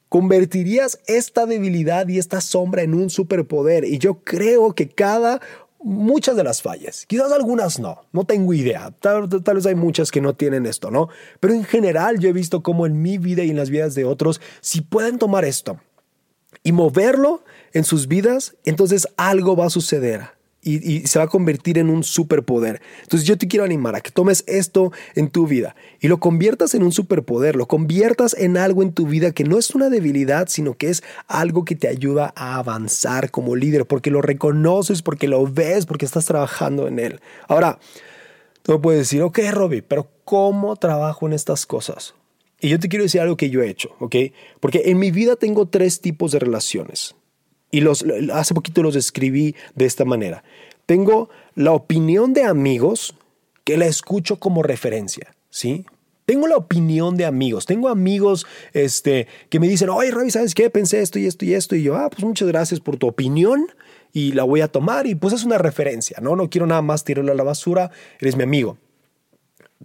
Convertirías 0.10 1.00
esta 1.08 1.46
debilidad 1.46 2.08
y 2.08 2.18
esta 2.18 2.42
sombra 2.42 2.82
en 2.82 2.94
un 2.94 3.10
superpoder. 3.10 3.86
Y 3.86 4.00
yo 4.00 4.24
creo 4.24 4.74
que 4.74 4.88
cada 4.90 5.42
muchas 5.86 6.36
de 6.36 6.44
las 6.44 6.64
fallas. 6.64 7.06
Quizás 7.06 7.32
algunas 7.32 7.80
no, 7.80 8.02
no 8.12 8.26
tengo 8.26 8.54
idea. 8.54 8.92
Tal, 9.00 9.28
vez 9.28 9.66
hay 9.68 9.76
muchas 9.76 10.12
que 10.12 10.20
no 10.20 10.34
tienen 10.34 10.66
esto, 10.66 10.90
¿no? 10.90 11.10
Pero 11.40 11.54
en 11.54 11.64
general 11.64 12.20
yo 12.20 12.28
he 12.28 12.34
visto 12.34 12.64
cómo 12.64 12.88
en 12.88 13.02
mi 13.02 13.20
vida 13.20 13.44
y 13.44 13.52
en 13.52 13.58
las 13.58 13.70
vidas 13.70 13.94
de 13.94 14.04
otros, 14.04 14.42
si 14.62 14.82
pueden 14.82 15.20
tomar 15.20 15.46
esto 15.46 15.80
y 16.64 16.72
moverlo 16.72 17.44
en 17.72 17.84
sus 17.84 18.08
vidas, 18.08 18.56
entonces 18.66 19.08
algo 19.16 19.56
va 19.56 19.68
a 19.68 19.70
suceder 19.70 20.35
y, 20.66 21.06
se 21.06 21.20
va 21.20 21.26
a 21.26 21.28
convertir 21.30 21.78
en 21.78 21.90
un 21.90 22.04
superpoder. 22.04 22.82
Entonces 23.04 23.28
yo 23.28 23.38
te 23.38 23.48
quiero 23.48 23.64
animar 23.64 23.96
a 23.96 24.02
que 24.02 24.10
tomes 24.10 24.44
esto 24.48 24.92
en 25.14 25.30
tu 25.30 25.46
vida 25.46 25.76
y 26.00 26.08
lo 26.08 26.20
conviertas 26.20 26.74
en 26.74 26.84
un 26.84 26.92
superpoder, 26.92 27.56
lo 27.56 27.68
conviertas 27.68 28.36
en 28.38 28.58
algo 28.58 28.82
en 28.82 28.92
tu 28.92 29.06
vida 29.06 29.32
que 29.32 29.44
no 29.44 29.60
es 29.60 29.76
una 29.76 29.90
debilidad, 29.90 30.48
sino 30.50 30.76
que 30.76 30.90
es 30.90 31.04
algo 31.28 31.64
que 31.66 31.76
te 31.76 31.88
ayuda 31.88 32.34
a 32.36 32.58
avanzar 32.58 33.30
como 33.30 33.56
líder, 33.56 33.86
porque 33.86 34.10
lo 34.10 34.22
reconoces, 34.22 35.02
porque 35.04 35.28
lo 35.28 35.46
ves, 35.46 35.86
porque 35.86 36.06
estás 36.06 36.26
trabajando 36.26 36.88
en 36.88 37.00
él. 37.00 37.22
Ahora, 37.48 37.78
tú 38.64 38.72
me 38.72 38.80
puedes 38.80 39.02
decir, 39.02 39.22
ok, 39.22 39.40
Robbie, 39.52 39.84
pero 39.84 40.10
¿cómo 40.24 40.76
trabajo 40.76 41.28
en 41.28 41.34
estas 41.34 41.68
cosas? 41.68 42.16
Y 42.60 42.70
yo 42.70 42.80
te 42.80 42.90
quiero 42.90 43.04
decir 43.04 43.22
algo 43.22 43.38
que 43.38 43.52
yo 43.52 43.62
he 43.62 43.70
hecho, 43.70 43.96
¿ok? 44.00 44.16
Porque 44.60 44.84
en 44.86 44.98
mi 44.98 45.12
vida 45.12 45.36
tengo 45.36 45.68
tres 45.68 46.02
tipos 46.02 46.32
de 46.32 46.40
relaciones. 46.40 47.16
Y 47.72 47.82
los, 47.82 48.06
hace 48.34 48.54
poquito 48.54 48.84
los 48.84 48.96
escribí 48.96 49.56
de 49.76 49.86
esta 49.86 50.06
manera. 50.06 50.44
Tengo 50.86 51.30
la 51.56 51.72
opinión 51.72 52.34
de 52.34 52.44
amigos 52.44 53.16
que 53.64 53.78
la 53.78 53.88
escucho 53.88 54.38
como 54.38 54.64
referencia, 54.64 55.36
¿sí? 55.50 55.86
Tengo 56.26 56.48
la 56.48 56.58
opinión 56.58 57.18
de 57.18 57.26
amigos. 57.26 57.66
Tengo 57.66 57.90
amigos 57.90 58.48
este, 58.74 59.28
que 59.50 59.60
me 59.60 59.68
dicen, 59.68 59.90
oye, 59.90 60.12
Ravi, 60.12 60.32
¿sabes 60.32 60.56
qué? 60.56 60.70
Pensé 60.70 61.02
esto 61.02 61.20
y 61.20 61.28
esto 61.28 61.46
y 61.46 61.54
esto. 61.54 61.76
Y 61.76 61.84
yo, 61.84 61.96
ah, 61.96 62.10
pues 62.10 62.24
muchas 62.24 62.48
gracias 62.48 62.80
por 62.80 62.98
tu 62.98 63.08
opinión 63.08 63.68
y 64.12 64.32
la 64.32 64.44
voy 64.44 64.62
a 64.62 64.68
tomar. 64.68 65.06
Y 65.06 65.14
pues 65.14 65.34
es 65.34 65.44
una 65.44 65.60
referencia, 65.60 66.18
¿no? 66.22 66.36
No 66.36 66.50
quiero 66.50 66.66
nada 66.66 66.82
más 66.82 67.04
tirarlo 67.04 67.32
a 67.32 67.36
la 67.36 67.44
basura. 67.44 67.92
Eres 68.20 68.36
mi 68.36 68.44
amigo. 68.44 68.78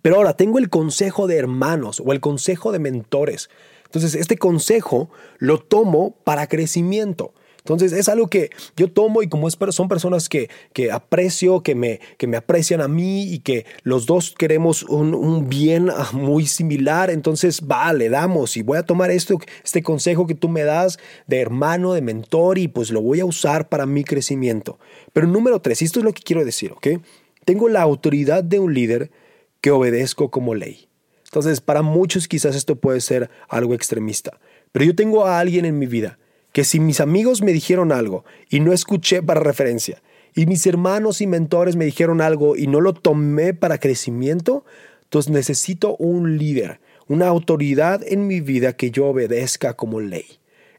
Pero 0.00 0.16
ahora 0.16 0.34
tengo 0.34 0.58
el 0.58 0.70
consejo 0.70 1.26
de 1.26 1.36
hermanos 1.36 2.02
o 2.04 2.12
el 2.12 2.20
consejo 2.20 2.72
de 2.72 2.78
mentores. 2.78 3.50
Entonces, 3.84 4.14
este 4.14 4.38
consejo 4.38 5.10
lo 5.38 5.58
tomo 5.58 6.14
para 6.24 6.46
crecimiento. 6.46 7.34
Entonces 7.60 7.92
es 7.92 8.08
algo 8.08 8.28
que 8.28 8.50
yo 8.76 8.90
tomo 8.90 9.22
y 9.22 9.28
como 9.28 9.48
es, 9.48 9.56
son 9.70 9.88
personas 9.88 10.28
que, 10.28 10.48
que 10.72 10.90
aprecio, 10.90 11.62
que 11.62 11.74
me, 11.74 12.00
que 12.16 12.26
me 12.26 12.36
aprecian 12.36 12.80
a 12.80 12.88
mí 12.88 13.22
y 13.22 13.40
que 13.40 13.66
los 13.82 14.06
dos 14.06 14.34
queremos 14.36 14.82
un, 14.84 15.14
un 15.14 15.48
bien 15.48 15.90
ah, 15.90 16.10
muy 16.12 16.46
similar, 16.46 17.10
entonces 17.10 17.66
vale, 17.66 18.08
damos 18.08 18.56
y 18.56 18.62
voy 18.62 18.78
a 18.78 18.82
tomar 18.82 19.10
esto, 19.10 19.38
este 19.62 19.82
consejo 19.82 20.26
que 20.26 20.34
tú 20.34 20.48
me 20.48 20.64
das 20.64 20.98
de 21.26 21.40
hermano, 21.40 21.92
de 21.92 22.02
mentor 22.02 22.58
y 22.58 22.68
pues 22.68 22.90
lo 22.90 23.02
voy 23.02 23.20
a 23.20 23.24
usar 23.24 23.68
para 23.68 23.86
mi 23.86 24.04
crecimiento. 24.04 24.78
Pero 25.12 25.26
número 25.26 25.60
tres, 25.60 25.82
esto 25.82 26.00
es 26.00 26.04
lo 26.04 26.12
que 26.12 26.22
quiero 26.22 26.44
decir, 26.44 26.72
¿ok? 26.72 26.88
Tengo 27.44 27.68
la 27.68 27.82
autoridad 27.82 28.44
de 28.44 28.58
un 28.58 28.74
líder 28.74 29.10
que 29.60 29.70
obedezco 29.70 30.30
como 30.30 30.54
ley. 30.54 30.88
Entonces, 31.24 31.60
para 31.60 31.82
muchos 31.82 32.26
quizás 32.26 32.56
esto 32.56 32.76
puede 32.76 33.00
ser 33.00 33.30
algo 33.48 33.74
extremista, 33.74 34.40
pero 34.72 34.84
yo 34.84 34.94
tengo 34.94 35.26
a 35.26 35.38
alguien 35.38 35.64
en 35.64 35.78
mi 35.78 35.86
vida 35.86 36.18
que 36.52 36.64
si 36.64 36.80
mis 36.80 37.00
amigos 37.00 37.42
me 37.42 37.52
dijeron 37.52 37.92
algo 37.92 38.24
y 38.48 38.60
no 38.60 38.72
escuché 38.72 39.22
para 39.22 39.40
referencia, 39.40 40.02
y 40.34 40.46
mis 40.46 40.66
hermanos 40.66 41.20
y 41.20 41.26
mentores 41.26 41.76
me 41.76 41.84
dijeron 41.84 42.20
algo 42.20 42.56
y 42.56 42.66
no 42.66 42.80
lo 42.80 42.92
tomé 42.92 43.54
para 43.54 43.78
crecimiento, 43.78 44.64
entonces 45.04 45.32
necesito 45.32 45.96
un 45.96 46.38
líder, 46.38 46.80
una 47.08 47.26
autoridad 47.26 48.00
en 48.06 48.26
mi 48.26 48.40
vida 48.40 48.74
que 48.74 48.90
yo 48.90 49.06
obedezca 49.06 49.74
como 49.74 50.00
ley. 50.00 50.26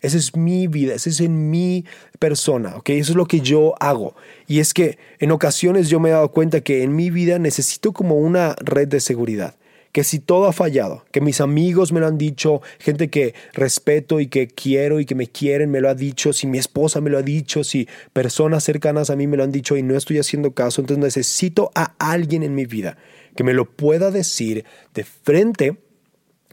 Esa 0.02 0.18
es 0.18 0.36
mi 0.36 0.68
vida, 0.68 0.96
esa 0.96 1.10
es 1.10 1.20
en 1.20 1.52
mi 1.52 1.86
persona, 2.18 2.78
¿ok? 2.78 2.90
Eso 2.92 3.12
es 3.12 3.18
lo 3.18 3.28
que 3.28 3.42
yo 3.42 3.76
hago. 3.80 4.16
Y 4.48 4.60
es 4.60 4.74
que 4.74 4.98
en 5.20 5.32
ocasiones 5.32 5.90
yo 5.90 6.00
me 6.00 6.10
he 6.10 6.14
dado 6.14 6.32
cuenta 6.32 6.62
que 6.62 6.82
en 6.82 6.96
mi 6.96 7.12
vida 7.12 7.38
necesito 7.38 7.92
como 7.92 8.16
una 8.16 8.56
red 8.62 8.88
de 8.88 9.00
seguridad 9.00 9.56
que 9.92 10.04
si 10.04 10.20
todo 10.20 10.46
ha 10.46 10.54
fallado, 10.54 11.06
que 11.12 11.22
mis 11.22 11.42
amigos 11.42 11.92
me 11.92 12.00
lo 12.00 12.08
han 12.08 12.18
dicho, 12.18 12.62
gente 12.80 13.10
que 13.10 13.34
respeto 13.54 14.20
y 14.20 14.28
que 14.28 14.48
quiero 14.48 15.00
y 15.00 15.06
que 15.06 15.16
me 15.16 15.28
quieren 15.28 15.70
me 15.70 15.82
lo 15.82 15.90
ha 15.90 15.96
dicho, 15.96 16.34
si 16.34 16.48
mi 16.48 16.58
esposa 16.58 17.02
me 17.02 17.10
lo 17.10 17.18
ha 17.18 17.24
dicho, 17.24 17.64
si 17.64 17.88
personas 18.14 18.64
cercanas 18.64 19.10
a 19.10 19.16
mí 19.16 19.28
me 19.28 19.38
lo 19.38 19.44
han 19.44 19.52
dicho 19.52 19.76
y 19.78 19.84
no 19.84 19.96
estoy 19.96 20.20
haciendo 20.20 20.52
caso, 20.52 20.82
entonces 20.82 21.04
necesito 21.04 21.72
a 21.76 21.96
alguien 22.00 22.44
en 22.44 22.56
mi 22.56 22.66
vida 22.66 22.98
que 23.36 23.44
me 23.44 23.54
lo 23.54 23.66
pueda 23.66 24.12
decir 24.12 24.66
de 24.94 25.04
frente 25.04 25.78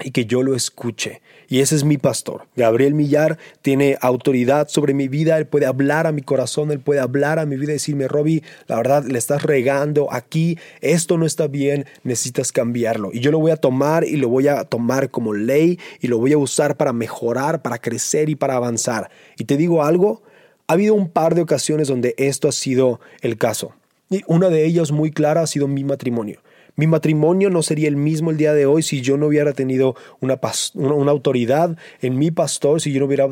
y 0.02 0.10
que 0.10 0.26
yo 0.26 0.42
lo 0.42 0.54
escuche. 0.54 1.20
Y 1.48 1.60
ese 1.60 1.76
es 1.76 1.84
mi 1.84 1.96
pastor. 1.96 2.46
Gabriel 2.56 2.94
Millar 2.94 3.38
tiene 3.62 3.96
autoridad 4.00 4.68
sobre 4.68 4.92
mi 4.92 5.08
vida, 5.08 5.38
él 5.38 5.46
puede 5.46 5.66
hablar 5.66 6.06
a 6.06 6.12
mi 6.12 6.22
corazón, 6.22 6.70
él 6.70 6.80
puede 6.80 7.00
hablar 7.00 7.38
a 7.38 7.46
mi 7.46 7.56
vida 7.56 7.72
y 7.72 7.74
decirme, 7.74 8.06
Robbie, 8.06 8.42
la 8.66 8.76
verdad 8.76 9.04
le 9.04 9.18
estás 9.18 9.42
regando 9.42 10.12
aquí, 10.12 10.58
esto 10.80 11.16
no 11.16 11.24
está 11.24 11.46
bien, 11.46 11.86
necesitas 12.04 12.52
cambiarlo. 12.52 13.10
Y 13.12 13.20
yo 13.20 13.30
lo 13.30 13.38
voy 13.38 13.50
a 13.50 13.56
tomar 13.56 14.04
y 14.04 14.16
lo 14.16 14.28
voy 14.28 14.48
a 14.48 14.64
tomar 14.64 15.10
como 15.10 15.32
ley 15.32 15.78
y 16.00 16.08
lo 16.08 16.18
voy 16.18 16.34
a 16.34 16.38
usar 16.38 16.76
para 16.76 16.92
mejorar, 16.92 17.62
para 17.62 17.78
crecer 17.78 18.28
y 18.28 18.34
para 18.34 18.56
avanzar. 18.56 19.10
Y 19.38 19.44
te 19.44 19.56
digo 19.56 19.82
algo, 19.82 20.22
ha 20.66 20.74
habido 20.74 20.94
un 20.94 21.08
par 21.08 21.34
de 21.34 21.40
ocasiones 21.40 21.88
donde 21.88 22.14
esto 22.18 22.48
ha 22.48 22.52
sido 22.52 23.00
el 23.22 23.38
caso. 23.38 23.72
Y 24.10 24.22
una 24.26 24.50
de 24.50 24.66
ellas 24.66 24.92
muy 24.92 25.10
clara 25.10 25.42
ha 25.42 25.46
sido 25.46 25.66
mi 25.66 25.84
matrimonio. 25.84 26.40
Mi 26.78 26.86
matrimonio 26.86 27.50
no 27.50 27.64
sería 27.64 27.88
el 27.88 27.96
mismo 27.96 28.30
el 28.30 28.36
día 28.36 28.54
de 28.54 28.64
hoy 28.64 28.84
si 28.84 29.00
yo 29.00 29.16
no 29.16 29.26
hubiera 29.26 29.52
tenido 29.52 29.96
una, 30.20 30.38
una, 30.74 31.10
autoridad 31.10 31.76
en 32.00 32.16
mi 32.16 32.30
pastor, 32.30 32.80
si 32.80 32.92
yo, 32.92 33.00
no 33.00 33.06
hubiera, 33.06 33.26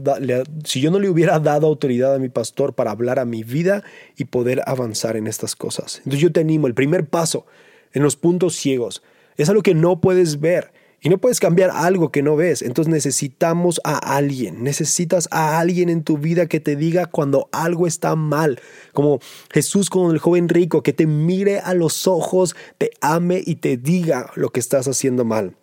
si 0.64 0.80
yo 0.80 0.90
no 0.90 0.98
le 0.98 1.08
hubiera 1.08 1.38
dado 1.38 1.68
autoridad 1.68 2.16
a 2.16 2.18
mi 2.18 2.28
pastor 2.28 2.74
para 2.74 2.90
hablar 2.90 3.20
a 3.20 3.24
mi 3.24 3.44
vida 3.44 3.84
y 4.16 4.24
poder 4.24 4.64
avanzar 4.66 5.16
en 5.16 5.28
estas 5.28 5.54
cosas. 5.54 5.98
Entonces 5.98 6.22
yo 6.22 6.32
te 6.32 6.40
animo, 6.40 6.66
el 6.66 6.74
primer 6.74 7.06
paso 7.06 7.46
en 7.92 8.02
los 8.02 8.16
puntos 8.16 8.56
ciegos 8.56 9.04
es 9.36 9.48
algo 9.48 9.62
que 9.62 9.74
no 9.74 10.00
puedes 10.00 10.40
ver. 10.40 10.72
Y 11.06 11.08
no 11.08 11.18
puedes 11.18 11.38
cambiar 11.38 11.70
algo 11.70 12.10
que 12.10 12.20
no 12.20 12.34
ves. 12.34 12.62
Entonces 12.62 12.92
necesitamos 12.92 13.80
a 13.84 14.16
alguien. 14.16 14.64
Necesitas 14.64 15.28
a 15.30 15.60
alguien 15.60 15.88
en 15.88 16.02
tu 16.02 16.18
vida 16.18 16.46
que 16.46 16.58
te 16.58 16.75
diga 16.75 17.06
cuando 17.06 17.48
algo 17.52 17.86
está 17.86 18.16
mal. 18.16 18.60
Como 18.92 19.20
Jesús 19.52 19.88
con 19.88 20.10
el 20.10 20.18
joven 20.18 20.48
rico, 20.48 20.82
que 20.82 20.92
te 20.92 21.06
mire 21.06 21.60
a 21.60 21.75
los 21.75 22.08
ojos, 22.08 22.56
te 22.78 22.90
ame 23.00 23.40
y 23.46 23.54
te 23.54 23.76
diga 23.76 24.32
lo 24.34 24.50
que 24.50 24.58
estás 24.58 24.88
haciendo 24.88 25.25
mal. 25.25 25.54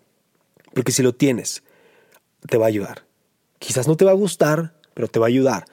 Porque 0.73 0.93
si 0.93 1.03
lo 1.03 1.13
tienes, 1.13 1.61
te 2.47 2.57
va 2.57 2.67
a 2.67 2.69
ayudar. 2.69 3.03
Quizás 3.59 3.85
no 3.85 3.97
te 3.97 4.05
va 4.05 4.11
a 4.11 4.13
gustar, 4.13 4.77
pero 4.93 5.09
te 5.09 5.19
va 5.19 5.25
a 5.25 5.27
ayudar. 5.27 5.65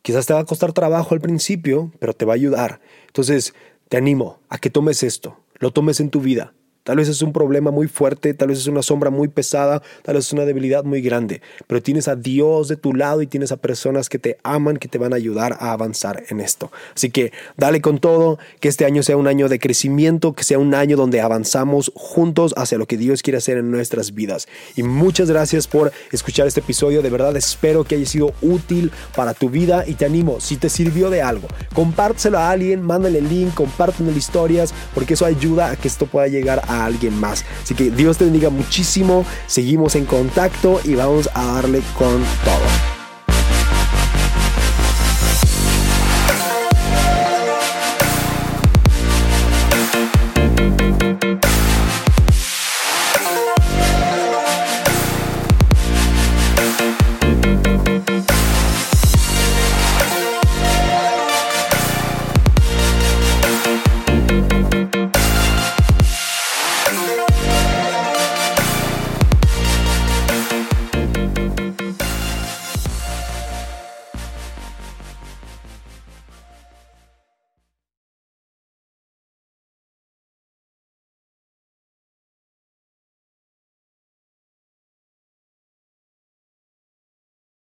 Quizás 0.00 0.24
te 0.24 0.32
va 0.32 0.40
a 0.40 0.46
costar 0.46 0.72
trabajo 0.72 1.14
al 1.14 1.20
principio, 1.20 1.92
pero 1.98 2.14
te 2.14 2.24
va 2.24 2.32
a 2.32 2.36
ayudar. 2.36 2.80
Entonces, 3.08 3.52
te 3.90 3.98
animo 3.98 4.40
a 4.48 4.56
que 4.56 4.70
tomes 4.70 5.02
esto, 5.02 5.38
lo 5.58 5.70
tomes 5.70 6.00
en 6.00 6.08
tu 6.08 6.22
vida 6.22 6.54
Tal 6.88 6.96
vez 6.96 7.10
es 7.10 7.20
un 7.20 7.34
problema 7.34 7.70
muy 7.70 7.86
fuerte, 7.86 8.32
tal 8.32 8.48
vez 8.48 8.60
es 8.60 8.66
una 8.66 8.80
sombra 8.80 9.10
muy 9.10 9.28
pesada, 9.28 9.82
tal 10.04 10.14
vez 10.14 10.24
es 10.24 10.32
una 10.32 10.46
debilidad 10.46 10.84
muy 10.84 11.02
grande, 11.02 11.42
pero 11.66 11.82
tienes 11.82 12.08
a 12.08 12.16
Dios 12.16 12.66
de 12.68 12.76
tu 12.76 12.94
lado 12.94 13.20
y 13.20 13.26
tienes 13.26 13.52
a 13.52 13.58
personas 13.58 14.08
que 14.08 14.18
te 14.18 14.38
aman, 14.42 14.78
que 14.78 14.88
te 14.88 14.96
van 14.96 15.12
a 15.12 15.16
ayudar 15.16 15.58
a 15.60 15.72
avanzar 15.72 16.22
en 16.30 16.40
esto. 16.40 16.72
Así 16.96 17.10
que 17.10 17.30
dale 17.58 17.82
con 17.82 17.98
todo, 17.98 18.38
que 18.60 18.68
este 18.68 18.86
año 18.86 19.02
sea 19.02 19.18
un 19.18 19.26
año 19.26 19.50
de 19.50 19.58
crecimiento, 19.58 20.32
que 20.32 20.44
sea 20.44 20.58
un 20.58 20.74
año 20.74 20.96
donde 20.96 21.20
avanzamos 21.20 21.92
juntos 21.94 22.54
hacia 22.56 22.78
lo 22.78 22.86
que 22.86 22.96
Dios 22.96 23.20
quiere 23.20 23.36
hacer 23.36 23.58
en 23.58 23.70
nuestras 23.70 24.14
vidas. 24.14 24.48
Y 24.74 24.82
muchas 24.82 25.30
gracias 25.30 25.66
por 25.66 25.92
escuchar 26.10 26.46
este 26.46 26.60
episodio, 26.60 27.02
de 27.02 27.10
verdad 27.10 27.36
espero 27.36 27.84
que 27.84 27.96
haya 27.96 28.06
sido 28.06 28.32
útil 28.40 28.92
para 29.14 29.34
tu 29.34 29.50
vida 29.50 29.84
y 29.86 29.92
te 29.92 30.06
animo, 30.06 30.40
si 30.40 30.56
te 30.56 30.70
sirvió 30.70 31.10
de 31.10 31.20
algo, 31.20 31.48
compártelo 31.74 32.38
a 32.38 32.50
alguien, 32.50 32.80
mándale 32.80 33.18
el 33.18 33.28
link, 33.28 33.52
compártelo 33.52 34.10
historias, 34.10 34.72
porque 34.94 35.12
eso 35.12 35.26
ayuda 35.26 35.72
a 35.72 35.76
que 35.76 35.88
esto 35.88 36.06
pueda 36.06 36.28
llegar 36.28 36.62
alguien 36.84 37.18
más. 37.18 37.44
Así 37.62 37.74
que 37.74 37.90
Dios 37.90 38.18
te 38.18 38.24
bendiga 38.24 38.50
muchísimo, 38.50 39.24
seguimos 39.46 39.94
en 39.94 40.04
contacto 40.04 40.80
y 40.84 40.94
vamos 40.94 41.28
a 41.34 41.44
darle 41.44 41.82
con 41.96 42.22
todo. 42.44 42.97